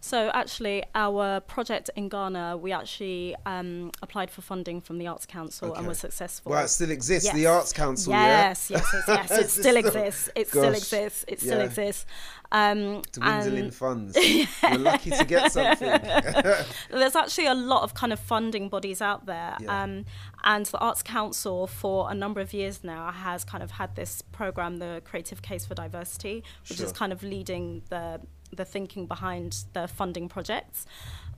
[0.07, 5.27] So actually, our project in Ghana, we actually um, applied for funding from the Arts
[5.27, 5.89] Council and Okay.
[5.89, 6.53] were successful.
[6.53, 9.31] well it still exists the arts council Yes, yes, yes, yes.
[9.33, 10.31] It still exists.
[10.37, 11.25] It still exists.
[11.27, 11.65] It still yeah.
[11.65, 12.07] exists.
[12.53, 14.17] Um, dwindling and funds.
[14.63, 15.89] You're lucky to get something.
[16.91, 19.57] there's actually a lot of kind of funding bodies out there.
[19.61, 19.83] Yeah.
[19.83, 20.05] Um,
[20.45, 24.23] and the Arts Council, for a number of years now, has kind of had this
[24.31, 26.87] program, the Creative Case for Diversity, which Sure.
[26.87, 28.21] is kind of leading the
[28.55, 30.87] the thinking behind the funding projects.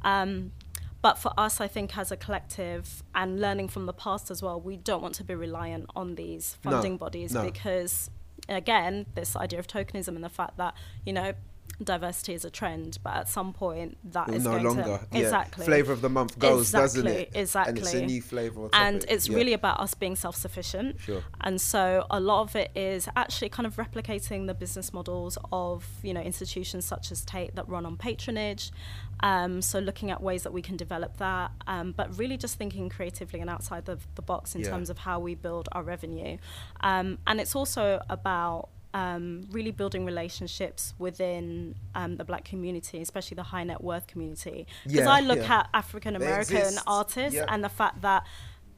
[0.03, 0.53] Um,
[1.01, 4.61] but for us, I think as a collective and learning from the past as well,
[4.61, 7.45] we don't want to be reliant on these No, funding bodies no.
[7.45, 8.11] because,
[8.49, 10.75] again, this idea of tokenism and the fact that,
[11.07, 11.35] you know,
[11.83, 14.83] diversity is a trend, but at some point that is no going longer.
[14.83, 15.19] to yeah.
[15.21, 17.31] exactly Flavor of the month goes, doesn't it?
[17.35, 17.71] Exactly.
[17.71, 18.61] And it's a new flavor.
[18.63, 19.37] Or and it's Yeah.
[19.37, 21.23] really about us being self-sufficient Sure.
[21.41, 25.87] and so a lot of it is actually kind of replicating the business models of
[26.03, 28.73] you know institutions such as tate that run on patronage
[29.21, 32.89] um, so looking at ways that we can develop that um, but really just thinking
[32.89, 34.71] creatively and outside the, the box in Yeah.
[34.71, 36.39] terms of how we build our revenue
[36.81, 43.35] um, and it's also about um, really building relationships within um, the black community, especially
[43.35, 44.67] the high net worth community.
[44.85, 45.59] Because Yeah, I look yeah.
[45.61, 47.47] at African American artists Yep.
[47.51, 48.25] and the fact that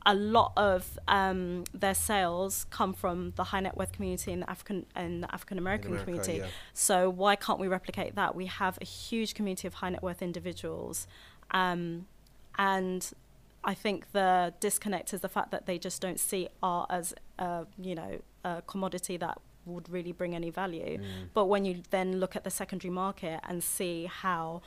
[0.07, 4.51] a lot of um, their sales come from the high net worth community and the
[4.51, 6.39] African and the African American community.
[6.39, 6.47] yeah.
[6.73, 8.35] So why can't we replicate that?
[8.35, 11.07] We have a huge community of high net worth individuals,
[11.51, 12.07] um,
[12.59, 13.11] and
[13.63, 17.67] I think the disconnect is the fact that they just don't see art as a
[17.79, 20.99] you know a commodity that would really bring any value.
[20.99, 21.29] Mm.
[21.35, 24.63] But when you then look at the secondary market and see how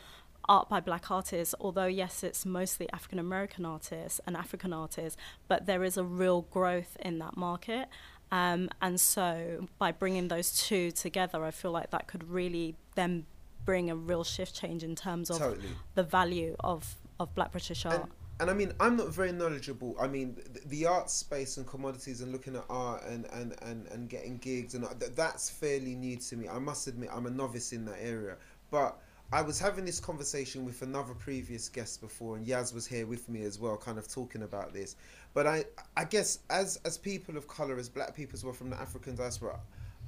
[0.49, 5.65] art by black artists, although yes, it's mostly African American artists and African artists, but
[5.65, 7.88] there is a real growth in that market.
[8.32, 13.25] Um, and so by bringing those two together, I feel like that could really then
[13.63, 15.67] bring a real shift change in terms of Totally.
[15.95, 18.01] the value of, of black British art.
[18.01, 19.96] And, and I mean, I'm not very knowledgeable.
[20.00, 23.88] I mean, the, the art space and commodities and looking at art and, and, and,
[23.88, 26.48] and getting gigs and uh, th- that's fairly new to me.
[26.50, 28.38] I must admit, I'm a novice in that area.
[28.72, 29.00] But
[29.32, 33.30] I was having this conversation with another previous guest before, and Yaz was here with
[33.30, 34.96] me as well, kind of talking about this.
[35.34, 35.65] But I,
[35.98, 39.15] I guess as as people of color, as Black people as well from the African
[39.15, 39.60] diaspora,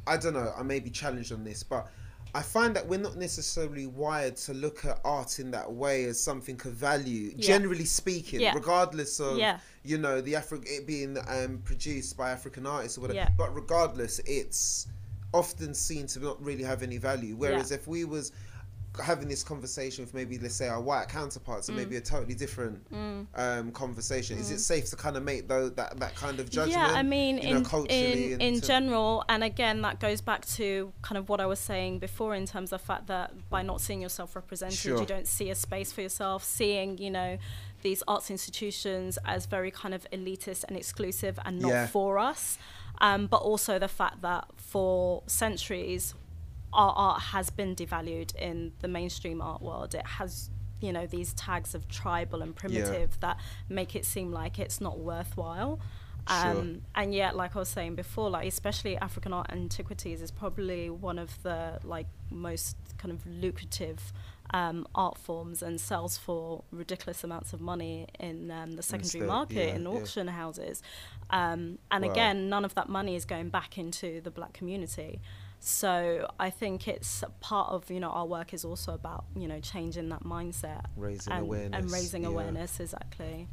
[0.06, 0.54] I don't know.
[0.56, 1.88] I may be challenged on this, but
[2.36, 6.20] I find that we're not necessarily wired to look at art in that way as
[6.20, 7.32] something of value.
[7.34, 7.48] Yeah.
[7.48, 8.54] Generally speaking, Yeah.
[8.54, 9.60] regardless of Yeah.
[9.84, 13.30] you know the Afri- it being um, produced by African artists or whatever.
[13.38, 14.88] But regardless, it's
[15.34, 17.36] often seen to not really have any value.
[17.38, 18.34] Whereas if we was
[19.00, 21.70] having this conversation with maybe let's say our white counterparts, Mm.
[21.70, 22.86] and maybe a totally different
[23.36, 26.72] um, conversation, is it safe to kind of make though that that kind of judgment?
[26.80, 30.94] Yeah, I mean, know, in culturally in, in general, and again, that goes back to
[31.02, 33.82] kind of what I was saying before in terms of the fact that by not
[33.82, 35.00] seeing yourself represented, Sure.
[35.00, 36.44] you don't see a space for yourself.
[36.44, 37.38] Seeing, you know,
[37.84, 41.88] these arts institutions as very kind of elitist and exclusive and not Yeah.
[41.88, 42.58] for us.
[43.02, 46.14] Um, but also the fact that for centuries,
[46.76, 49.96] our art has been devalued in the mainstream art world.
[49.96, 50.50] It has,
[50.82, 53.38] you know, these tags of tribal and primitive that
[53.70, 55.80] make it seem like it's not worthwhile.
[56.28, 56.38] Sure.
[56.52, 60.90] Um, and yet, like I was saying before, like especially African art antiquities is probably
[60.90, 64.12] one of the like most kind of lucrative
[64.52, 69.28] um, art forms and sells for ridiculous amounts of money in um, the secondary state,
[69.28, 69.90] market yeah, in yeah.
[69.90, 70.82] auction houses.
[71.30, 72.12] Um, and Wow.
[72.12, 75.20] again, none of that money is going back into the black community.
[75.60, 79.60] So I think it's part of you know our work is also about you know
[79.60, 82.30] changing that mindset Raising and, awareness, and raising yeah.
[82.30, 83.48] awareness exactly.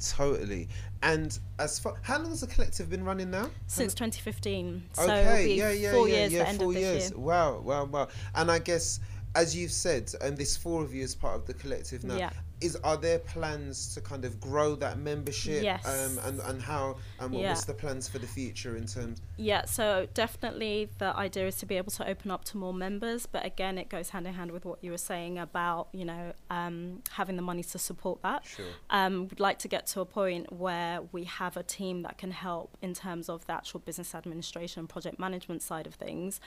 [0.00, 0.68] Totally.
[1.02, 3.50] And as far how long has the collective been running now?
[3.66, 7.10] Since 2015, so okay, be yeah, yeah, four yeah, years yeah, four years.
[7.10, 7.18] year.
[7.18, 8.08] Wow, wow, wow.
[8.34, 9.00] And I guess,
[9.34, 12.16] as you've said, and this four of you is part of the collective now.
[12.16, 12.30] Yeah.
[12.60, 15.62] Is are there plans to kind of grow that membership?
[15.62, 15.84] Yes.
[15.84, 17.48] Um, and and how and what, Yeah.
[17.50, 19.20] what's the plans for the future in terms?
[19.36, 23.26] Yeah, so definitely the idea is to be able to open up to more members,
[23.26, 26.32] but again, it goes hand in hand with what you were saying about you know
[26.48, 28.46] um, having the money to support that.
[28.46, 28.64] Sure.
[28.88, 32.30] Um, we'd like to get to a point where we have a team that can
[32.30, 36.40] help in terms of the actual business administration project management side of things.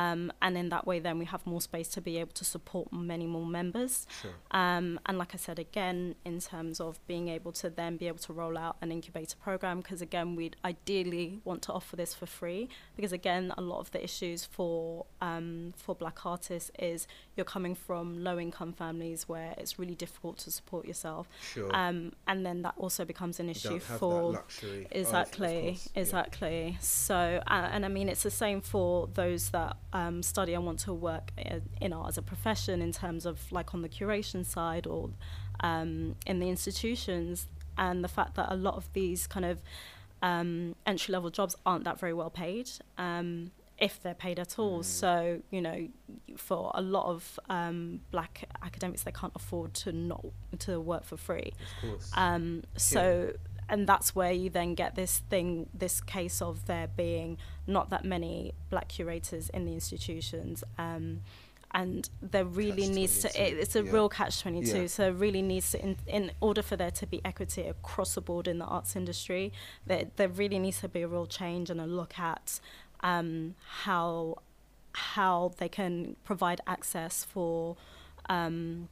[0.00, 2.86] Um, and in that way, then we have more space to be able to support
[2.92, 4.06] many more members.
[4.22, 4.30] Sure.
[4.50, 8.22] Um, and like I said, again, in terms of being able to then be able
[8.28, 12.24] to roll out an incubator program, because again, we'd ideally want to offer this for
[12.24, 12.70] free.
[12.96, 17.74] Because again, a lot of the issues for um, for Black artists is you're coming
[17.74, 21.68] from low income families where it's really difficult to support yourself, Sure.
[21.76, 24.80] um, and then that also becomes an issue don't have that for luxury.
[24.86, 26.00] of- of Exactly, yeah.
[26.02, 26.78] exactly.
[26.80, 30.78] So, uh, and I mean, it's the same for those that um, study and want
[30.80, 31.30] to work
[31.80, 35.10] in, art as a profession, in terms of like on the curation side or
[35.60, 37.46] um, in the institutions,
[37.78, 39.60] and the fact that a lot of these kind of
[40.22, 42.70] um, entry level jobs aren't that very well paid.
[42.98, 44.84] Um, if they're paid at all, Mm.
[44.84, 45.88] so you know,
[46.36, 50.24] for a lot of um, black academics, they can't afford to not
[50.60, 51.52] to work for free.
[51.82, 52.10] Of course.
[53.68, 58.04] And that's where you then get this thing, this case of there being not that
[58.04, 60.62] many black curators in the institutions.
[60.78, 61.20] Um,
[61.74, 63.92] and there really needs to, Catch-22, it, it's a yeah.
[63.92, 64.82] real catch 22.
[64.82, 64.86] Yeah.
[64.88, 68.46] So, really needs to, in, in order for there to be equity across the board
[68.46, 69.52] in the arts industry,
[69.86, 72.60] there, there really needs to be a real change and a look at
[73.00, 74.36] um, how
[74.94, 77.76] how they can provide access for
[78.28, 78.88] um,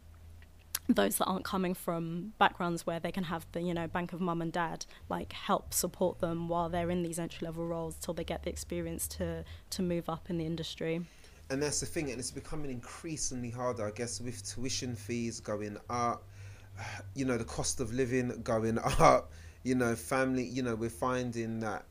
[0.95, 4.21] those that aren't coming from backgrounds where they can have the you know bank of
[4.21, 8.15] mum and dad like help support them while they're in these entry level roles till
[8.15, 11.03] they get the experience to to move up in the industry
[11.51, 15.79] and that's the thing, and it's becoming increasingly harder, I guess, with tuition fees going
[15.89, 16.25] up,
[17.15, 19.33] you know, the cost of living going up,
[19.65, 21.85] you know, family, you know, we're finding that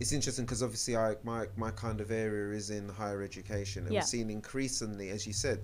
[0.00, 3.92] it's interesting because obviously I my my kind of area is in higher education, and
[3.92, 3.98] Yeah.
[3.98, 5.62] we're seeing increasingly, as you said,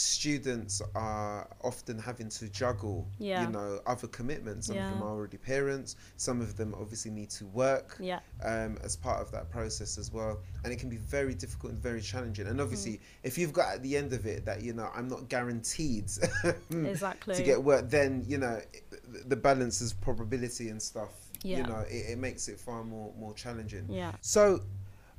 [0.00, 3.44] students are often having to juggle, Yeah.
[3.44, 4.66] you know, other commitments.
[4.68, 5.96] Some of them are already parents.
[6.16, 10.10] Some of them obviously need to work yeah um, as part of that process as
[10.12, 10.40] well.
[10.64, 12.46] And it can be very difficult and very challenging.
[12.46, 13.00] And obviously, Mm.
[13.24, 16.10] if you've got at the end of it that, you know, I'm not guaranteed
[16.70, 18.60] exactly to get work, then, you know,
[19.26, 21.10] the balance is probability and stuff.
[21.42, 21.58] Yeah.
[21.58, 23.86] You know, it, it makes it far more, more challenging.
[23.88, 24.60] yeah So,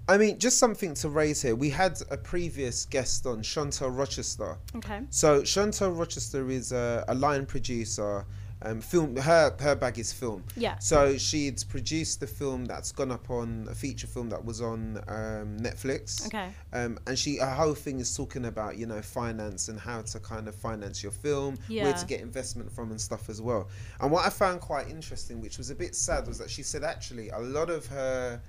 [0.08, 1.56] I mean, just something to raise here.
[1.56, 4.58] We had a previous guest on, Chantal Rochester.
[4.76, 8.26] okay So Chantal Rochester is a, a line producer.
[8.64, 10.44] Um, film her her bag is film.
[10.56, 14.62] yeah So she'd produced the film that's gone up on a feature film that was
[14.62, 16.28] on um, Netflix.
[16.28, 20.04] okay Um, and she her whole thing is talking about you know finance and how
[20.04, 23.68] to kind of finance your film, where to get investment from and stuff as well.
[24.00, 26.84] And what I found quite interesting, which was a bit sad, was that she said
[26.84, 28.40] actually a lot of her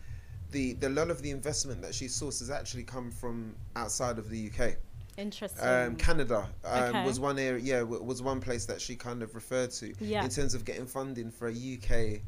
[0.53, 4.29] the the lot of the investment that she sourced has actually come from outside of
[4.31, 4.77] the UK.
[5.19, 5.69] Interesting.
[5.69, 7.05] Um, Canada um, Okay.
[7.05, 7.63] was one area.
[7.63, 10.25] Yeah, w- was one place that she kind of referred to Yeah.
[10.25, 12.23] in terms of getting funding for a UK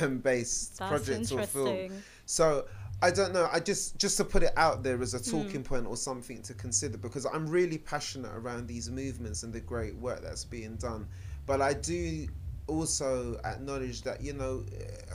[0.00, 1.68] um, based That's project or film.
[1.68, 2.02] interesting.
[2.26, 2.66] So
[3.02, 3.48] I don't know.
[3.52, 5.30] I just just to put it out there as a Hmm.
[5.42, 9.60] talking point or something to consider because I'm really passionate around these movements and the
[9.60, 11.06] great work that's being done.
[11.46, 12.26] But I do
[12.66, 15.14] also acknowledge that you know eh,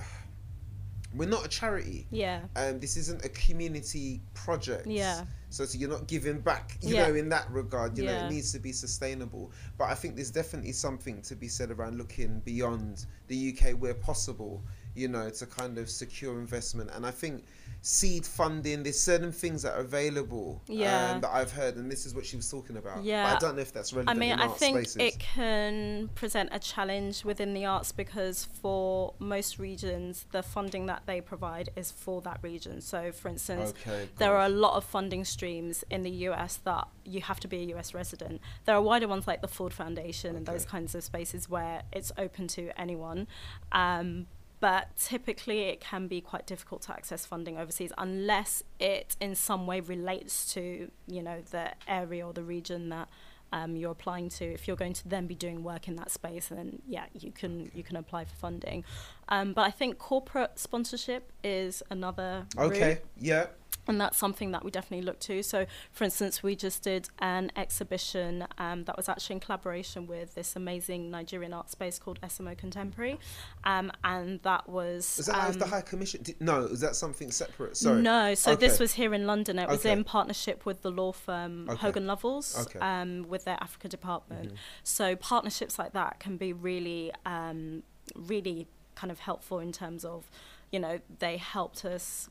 [1.15, 2.05] we're not a charity.
[2.11, 2.41] Yeah.
[2.55, 4.85] Um, this isn't a community project.
[4.87, 5.25] Yeah.
[5.49, 7.07] So, so you're not giving back, you Yeah.
[7.07, 7.97] know, in that regard.
[7.97, 9.51] You know, it needs to be sustainable.
[9.77, 13.95] But I think there's definitely something to be said around looking beyond the UK where
[13.95, 16.91] possible, you know, to kind of secure investment.
[16.93, 17.45] And I think
[17.81, 21.11] seed funding, there's certain things that are available Yeah.
[21.11, 23.03] um, that I've heard, and this is what she was talking about.
[23.03, 23.23] Yeah.
[23.23, 24.17] But I don't know if that's relevant.
[24.17, 24.95] I mean, I think spaces.
[24.97, 31.03] it can present a challenge within the arts because for most regions, the funding that
[31.05, 32.81] they provide is for that region.
[32.81, 36.87] So, for instance, Okay, there are a lot of funding streams in the US that
[37.05, 38.41] you have to be a US resident.
[38.65, 42.11] There are wider ones like the Ford Foundation and those kinds of spaces where it's
[42.17, 43.27] open to anyone.
[43.71, 44.27] Um,
[44.59, 49.65] but typically, it can be quite difficult to access funding overseas unless it in some
[49.67, 53.09] way relates to, you know, the area or the region that
[53.51, 54.45] um, you're applying to.
[54.45, 57.71] If you're going to then be doing work in that space, then yeah, you can
[57.73, 58.83] you can apply for funding.
[59.29, 63.47] Um, but I think corporate sponsorship is another route Okay, yeah.
[63.89, 65.43] And that's something that we definitely look to.
[65.43, 70.35] So, for instance, we just did an exhibition um, that was actually in collaboration with
[70.35, 73.19] this amazing Nigerian art space called SMO Contemporary,
[73.63, 75.19] um, and that was.
[75.19, 76.23] Is that out of the um, High Commission?
[76.23, 77.75] Did, no, is that something separate?
[77.77, 78.01] Sorry.
[78.01, 79.59] No, so this was here in London.
[79.59, 79.91] It was Okay.
[79.91, 81.77] in partnership with the law firm Okay.
[81.79, 82.79] Hogan Lovells Okay.
[82.79, 83.21] Mm-hmm.
[83.23, 84.53] um, with their Africa department.
[84.83, 87.83] So partnerships like that can be really, um,
[88.15, 90.29] really kind of helpful in terms of,
[90.71, 92.29] you know, they helped us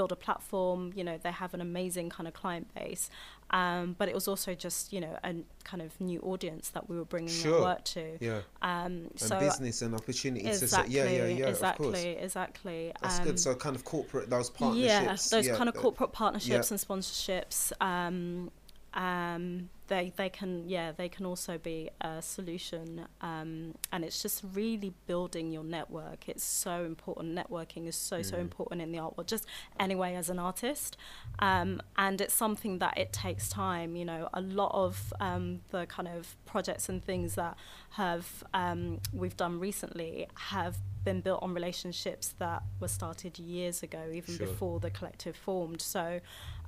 [0.00, 0.92] build a platform.
[0.96, 3.10] You know, they have an amazing kind of client base,
[3.50, 5.34] um, but it was also just you know a
[5.64, 7.56] kind of new audience that we were bringing Sure.
[7.56, 8.16] our work to.
[8.20, 8.40] Yeah.
[8.62, 12.24] Um, And so business and opportunities exactly, yeah, yeah, yeah, exactly, of course.
[12.26, 12.92] exactly.
[13.02, 13.38] That's Um, good.
[13.38, 14.86] So kind of corporate, those partnerships.
[15.32, 16.74] yeah, those yeah, kind of that- corporate partnerships yeah.
[16.74, 17.72] and sponsorships.
[17.82, 18.50] Um,
[18.94, 24.44] um, they they can yeah they can also be a solution, um, and it's just
[24.54, 26.28] really building your network.
[26.28, 27.34] It's so important.
[27.36, 28.40] Networking is so so Mm.
[28.42, 29.26] important in the art world.
[29.28, 29.46] Just
[29.78, 30.96] anyway as an artist,
[31.40, 33.96] um, and it's something that it takes time.
[33.96, 37.56] You know, a lot of um, the kind of projects and things that
[37.90, 44.10] have um, we've done recently have been built on relationships that were started years ago,
[44.12, 44.46] even Sure.
[44.46, 45.80] before the collective formed.
[45.80, 46.20] So,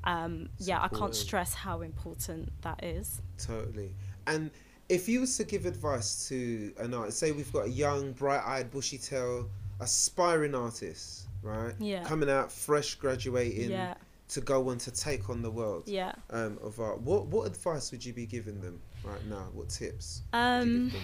[0.05, 3.21] um, yeah, I can't stress how important that is.
[3.39, 3.95] Totally.
[4.27, 4.51] And
[4.89, 8.71] if you was to give advice to an artist, say we've got a young, bright-eyed,
[8.71, 9.49] bushy-tailed,
[9.81, 11.75] aspiring artist, right?
[11.79, 12.05] Yeah.
[12.05, 13.95] Coming out fresh, graduating, Yeah,
[14.29, 16.13] to go on to take on the world yeah.
[16.31, 17.01] um, of art.
[17.01, 19.49] What what advice would you be giving them right now?
[19.53, 20.23] What tips?
[20.33, 21.01] would Um, them?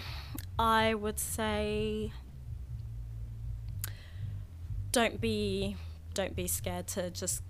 [0.59, 2.13] I would say
[4.93, 5.77] don't be
[6.15, 7.43] don't be scared to just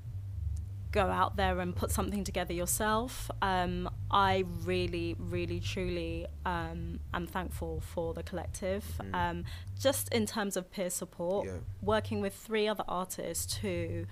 [0.93, 3.31] go out there and put something together yourself.
[3.43, 8.85] Um, I really, really, truly um, am thankful for the collective.
[8.99, 9.15] Mhm.
[9.15, 9.45] Um,
[9.79, 11.59] just in terms of peer support, Yeah.
[11.83, 14.07] working with three other artists who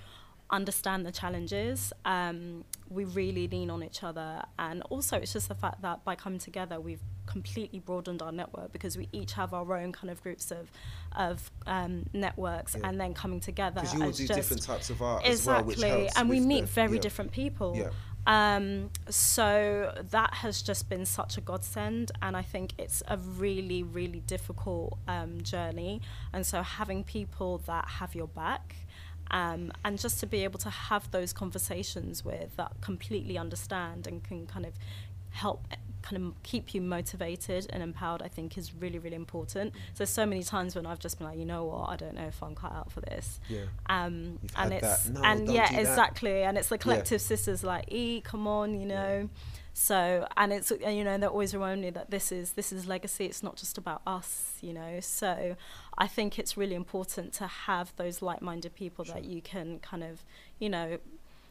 [0.51, 1.92] understand the challenges.
[2.05, 6.14] Um, we really lean on each other, and also it's just the fact that by
[6.14, 10.22] coming together, we've completely broadened our network because we each have our own kind of
[10.22, 10.70] groups of
[11.16, 12.88] of um, networks, Yeah.
[12.88, 16.09] and then coming together Because you all do different types of art as well, exactly,
[16.16, 17.01] and we meet the- very yeah.
[17.01, 17.74] different people.
[17.76, 17.90] Yeah.
[18.28, 23.84] Um, so that has just been such a godsend, and I think it's a really,
[23.84, 26.01] really difficult um, journey.
[26.32, 28.74] And so having people that have your back,
[29.31, 34.22] um, and just to be able to have those conversations with that completely understand and
[34.22, 34.72] can kind of
[35.31, 35.66] help
[36.03, 39.72] kind of keep you motivated and empowered i think is really really important.
[39.95, 41.91] So so many times when i've just been like you know what?
[41.91, 43.41] I don't know if i'm cut out for this.
[43.49, 43.62] Yeah.
[43.87, 45.09] um You've and it's.
[45.09, 46.43] No, and yeah exactly.
[46.45, 49.29] And it's the collective sisters like e come on you know
[49.79, 52.87] so and it's uh, you know they always remind me that this is this is
[52.87, 55.01] legacy it's not just about us you know?
[55.01, 55.55] So
[55.99, 60.24] i think it's really important to have those like-minded people that you can kind of
[60.59, 60.97] you know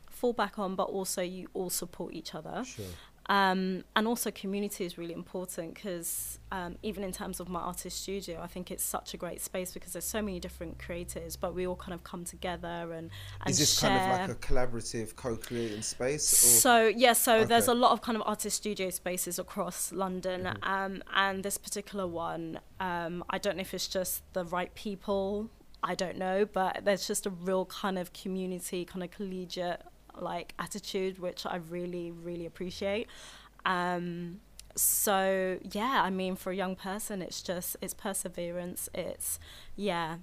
[0.10, 2.64] fall back on but also you all support each other.
[2.66, 2.86] Sure.
[3.28, 8.02] Um, and also community is really important because um, even in terms of my artist
[8.02, 11.54] studio i think it's such a great space because there's so many different creators but
[11.56, 13.10] we all kind of come together and,
[13.42, 16.32] and Is this share kind of like a collaborative, co-creating space?
[16.32, 16.48] Or?
[16.48, 20.68] so yeah, so there's a lot of kind of artist studio spaces across London, Mhm.
[20.68, 25.50] um, and this particular one, um, I don't know if it's just the right people,
[25.84, 29.82] I don't know, but there's just a real kind of community, kind of collegiate
[30.22, 33.08] like attitude, which I really, really appreciate.
[33.66, 34.42] Um,
[34.76, 38.90] so yeah, I mean, for a young person, it's just it's perseverance.
[38.94, 39.40] It's
[39.76, 40.18] yeah,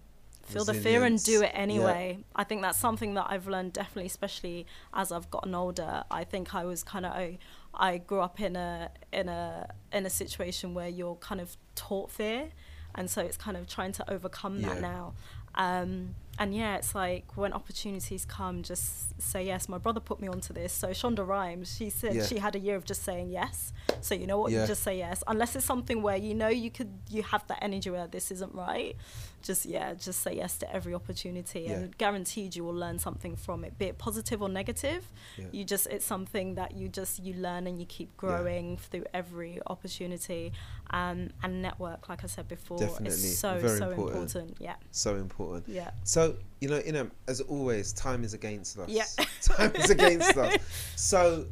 [0.45, 2.19] feel the fear and do it anyway.
[2.19, 2.25] Yeah.
[2.37, 6.05] I think that's something that I've learned definitely, especially as I've gotten older.
[6.11, 7.39] I think I was kind of I,
[7.75, 12.11] I grew up in a in a in a situation where you're kind of taught
[12.11, 12.51] fear,
[12.95, 14.69] and so it's kind of trying to overcome yeah.
[14.69, 15.15] that now.
[15.55, 19.69] Um, and yeah, it's like when opportunities come, just say yes.
[19.69, 20.73] My brother put me onto this.
[20.73, 22.25] So Shonda Rhimes, she said yeah.
[22.25, 23.73] she had a year of just saying yes.
[24.01, 24.63] So you know what, yeah.
[24.63, 27.59] you just say yes, unless it's something where you know you could, you have that
[27.63, 28.97] energy where this isn't right.
[29.43, 31.73] Just yeah, just say yes to every opportunity, yeah.
[31.73, 35.05] and guaranteed you will learn something from it, be it positive or negative.
[35.51, 39.61] You just it's something that you just you learn and you keep growing through every
[39.67, 40.53] opportunity,
[40.91, 42.09] um, and network.
[42.09, 43.09] Like I said before, Definitely.
[43.09, 44.35] is so Very so important.
[44.35, 44.57] important.
[44.61, 45.69] Yeah, so important.
[45.69, 45.91] Yeah.
[46.05, 48.89] So you know, in a, as always, time is against us.
[48.89, 49.05] Yeah.
[49.43, 50.57] time is against us.
[50.97, 51.47] So,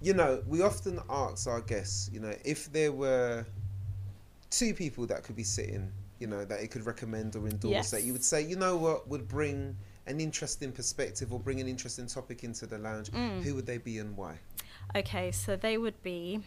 [0.00, 3.44] you know, we often ask our guests, you know, if there were
[4.50, 7.90] two people that could be sitting, you know, that it could recommend or endorse, yes.
[7.90, 11.68] that you would say, you know what, would bring an interesting perspective or bring an
[11.68, 13.42] interesting topic into the lounge, mm.
[13.42, 14.38] who would they be and why?
[14.94, 16.40] Okay, so they would be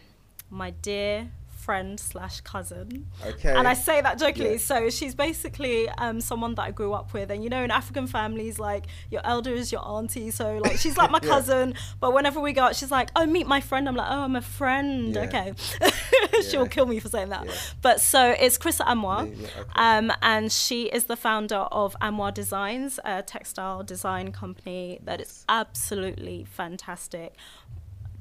[0.50, 1.30] my dear
[1.60, 3.06] friend slash cousin.
[3.24, 3.54] Okay.
[3.54, 4.52] And I say that jokingly.
[4.52, 4.58] Yeah.
[4.58, 7.30] So she's basically um, someone that I grew up with.
[7.30, 10.30] And you know, in African families, like your elder is your auntie.
[10.30, 11.28] So like she's like my yeah.
[11.28, 11.74] cousin.
[12.00, 13.88] But whenever we go out, she's like, oh, meet my friend.
[13.88, 15.14] I'm like, oh, I'm a friend.
[15.14, 15.22] Yeah.
[15.22, 15.52] Okay.
[16.50, 17.46] She'll kill me for saying that.
[17.82, 19.30] But so it's Chrissa Amuah.
[19.32, 19.62] Okay.
[19.74, 25.44] Um, and she is the founder of AMWA Designs, a textile design company that is
[25.48, 27.34] absolutely fantastic.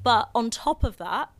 [0.03, 1.31] But on top of that,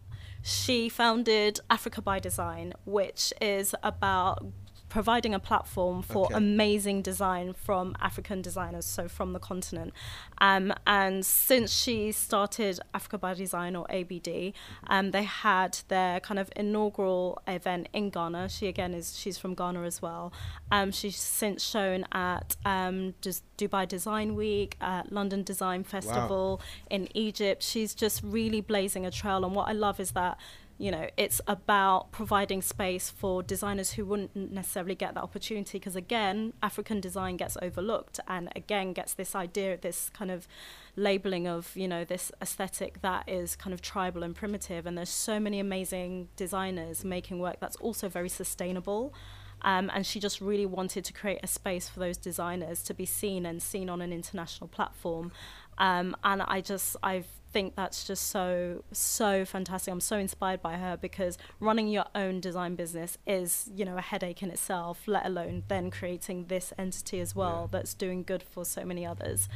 [0.41, 4.45] she founded Africa by Design, which is about
[4.89, 6.35] providing a platform for okay.
[6.35, 9.93] amazing design from African designers, so from the continent.
[10.39, 14.53] Um, and since she started Africa by Design or ABD,
[14.87, 18.49] um, they had their kind of inaugural event in Ghana.
[18.49, 20.33] She again is she's from Ghana as well.
[20.71, 26.65] Um, she's since shown at um, Dubai Design Week, at London Design Festival wow.
[26.89, 27.61] in Egypt.
[27.63, 29.45] She's just really blazing a trail.
[29.45, 30.37] And what I love is that
[30.79, 35.95] you know it's about providing space for designers who wouldn't necessarily get that opportunity because
[35.95, 40.47] again african design gets overlooked and again gets this idea this kind of
[40.95, 44.85] labeling of you know this aesthetic that is kind of tribal and primitive.
[44.85, 49.13] And there's so many amazing designers making work that's also very sustainable.
[49.61, 53.05] Um, and she just really wanted to create a space for those designers to be
[53.05, 55.33] seen and seen on an international platform
[55.79, 59.91] um, and I just I've think that's just so so fantastic.
[59.91, 64.01] I'm so inspired by her because running your own design business is, you know, a
[64.01, 67.79] headache in itself, let alone then creating this entity as well yeah.
[67.79, 69.49] that's doing good for so many others.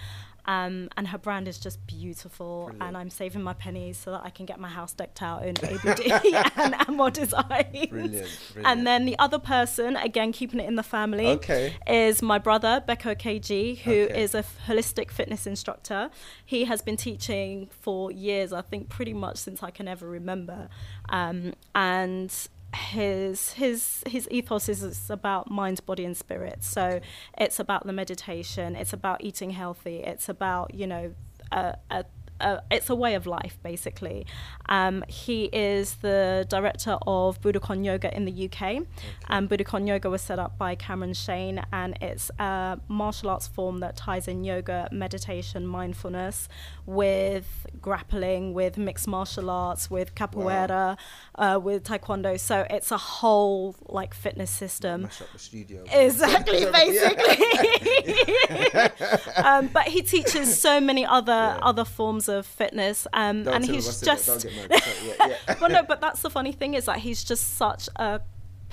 [0.46, 2.66] Um, and her brand is just beautiful.
[2.66, 2.84] Brilliant.
[2.84, 5.56] And I'm saving my pennies so that I can get my house decked out in
[5.64, 5.86] ABD
[6.58, 7.88] and AMWA Design.
[7.90, 8.30] Brilliant, brilliant.
[8.66, 11.76] And then the other person, again keeping it in the family, okay.
[11.88, 14.22] is my brother Beko KG, who okay.
[14.22, 16.10] is a holistic fitness instructor.
[16.46, 20.68] He has been teaching for years, I think, pretty much since I can ever remember.
[21.10, 22.34] Um, and
[22.74, 26.64] his his his ethos is about mind body and spirit.
[26.64, 27.00] So
[27.38, 31.14] it's about the meditation it's about eating healthy it's about you know
[31.52, 32.06] a, a
[32.44, 34.26] uh, it's a way of life basically.
[34.68, 38.64] Um, he is the director of Budokon Yoga in the UK.
[38.64, 38.82] Okay.
[39.28, 43.80] Um, Budokon Yoga was set up by Cameron Shayne, and it's a martial arts form
[43.80, 46.48] that ties in yoga, meditation, mindfulness
[46.86, 50.98] with grappling, with mixed martial arts, with capoeira,
[51.38, 51.56] wow.
[51.56, 52.40] uh, with taekwondo.
[52.40, 55.04] So it's a whole like fitness system.
[55.04, 55.84] Mash up the studio.
[55.92, 57.46] Exactly, basically.
[59.44, 61.60] um, but he teaches so many other yeah.
[61.62, 64.48] other forms of fitness, um, and he's just.
[65.62, 68.22] well, no, but that's the funny thing is that he's just such a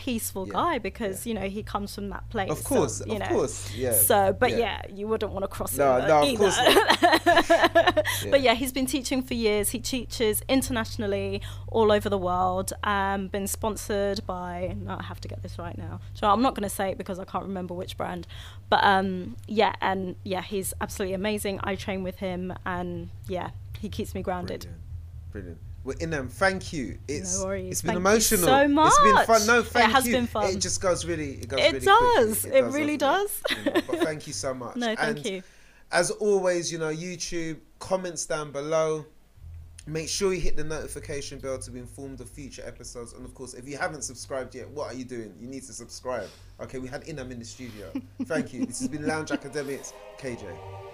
[0.01, 1.31] peaceful yeah, guy because yeah.
[1.31, 2.51] you know he comes from that place.
[2.51, 3.27] Of course, so, you of know.
[3.27, 3.93] course, yeah.
[3.93, 4.81] So, but yeah.
[4.89, 6.47] you wouldn't want to cross no, over no, either.
[6.47, 8.25] of course.
[8.31, 9.71] but yeah, he's been teaching for years.
[9.71, 12.73] He teaches internationally, all over the world.
[12.83, 14.75] Um, been sponsored by.
[14.81, 16.01] No, I have to get this right now.
[16.15, 18.27] So I'm not going to say it because I can't remember which brand.
[18.71, 21.61] But um, yeah, and yeah, he's absolutely amazing.
[21.63, 24.61] I train with him, and yeah, he keeps me grounded.
[24.61, 25.33] Brilliant.
[25.33, 25.70] Brilliant.
[25.83, 26.29] Well, them.
[26.29, 26.99] thank you.
[27.09, 27.73] It's no worries.
[27.73, 28.45] it's been thank emotional.
[28.45, 28.93] so much.
[28.93, 29.47] It's been fun.
[29.47, 30.13] No, thank it has you.
[30.13, 30.51] been fun.
[30.51, 31.33] It just goes really.
[31.35, 32.45] It goes it really does.
[32.45, 33.43] It, it, does, really does.
[33.51, 34.77] You know, but thank you so much.
[34.81, 35.43] No, thank and you.
[35.93, 39.07] As always, you know, YouTube comments down below.
[39.87, 43.15] Make sure you hit the notification bell to be informed of future episodes.
[43.15, 45.35] And of course, if you haven't subscribed yet, what are you doing?
[45.41, 46.29] You need to subscribe.
[46.61, 47.91] Okay, we had Enam in the studio.
[48.25, 48.67] Thank you.
[48.67, 49.95] This has been Lounge Academics.
[50.19, 50.90] KJ.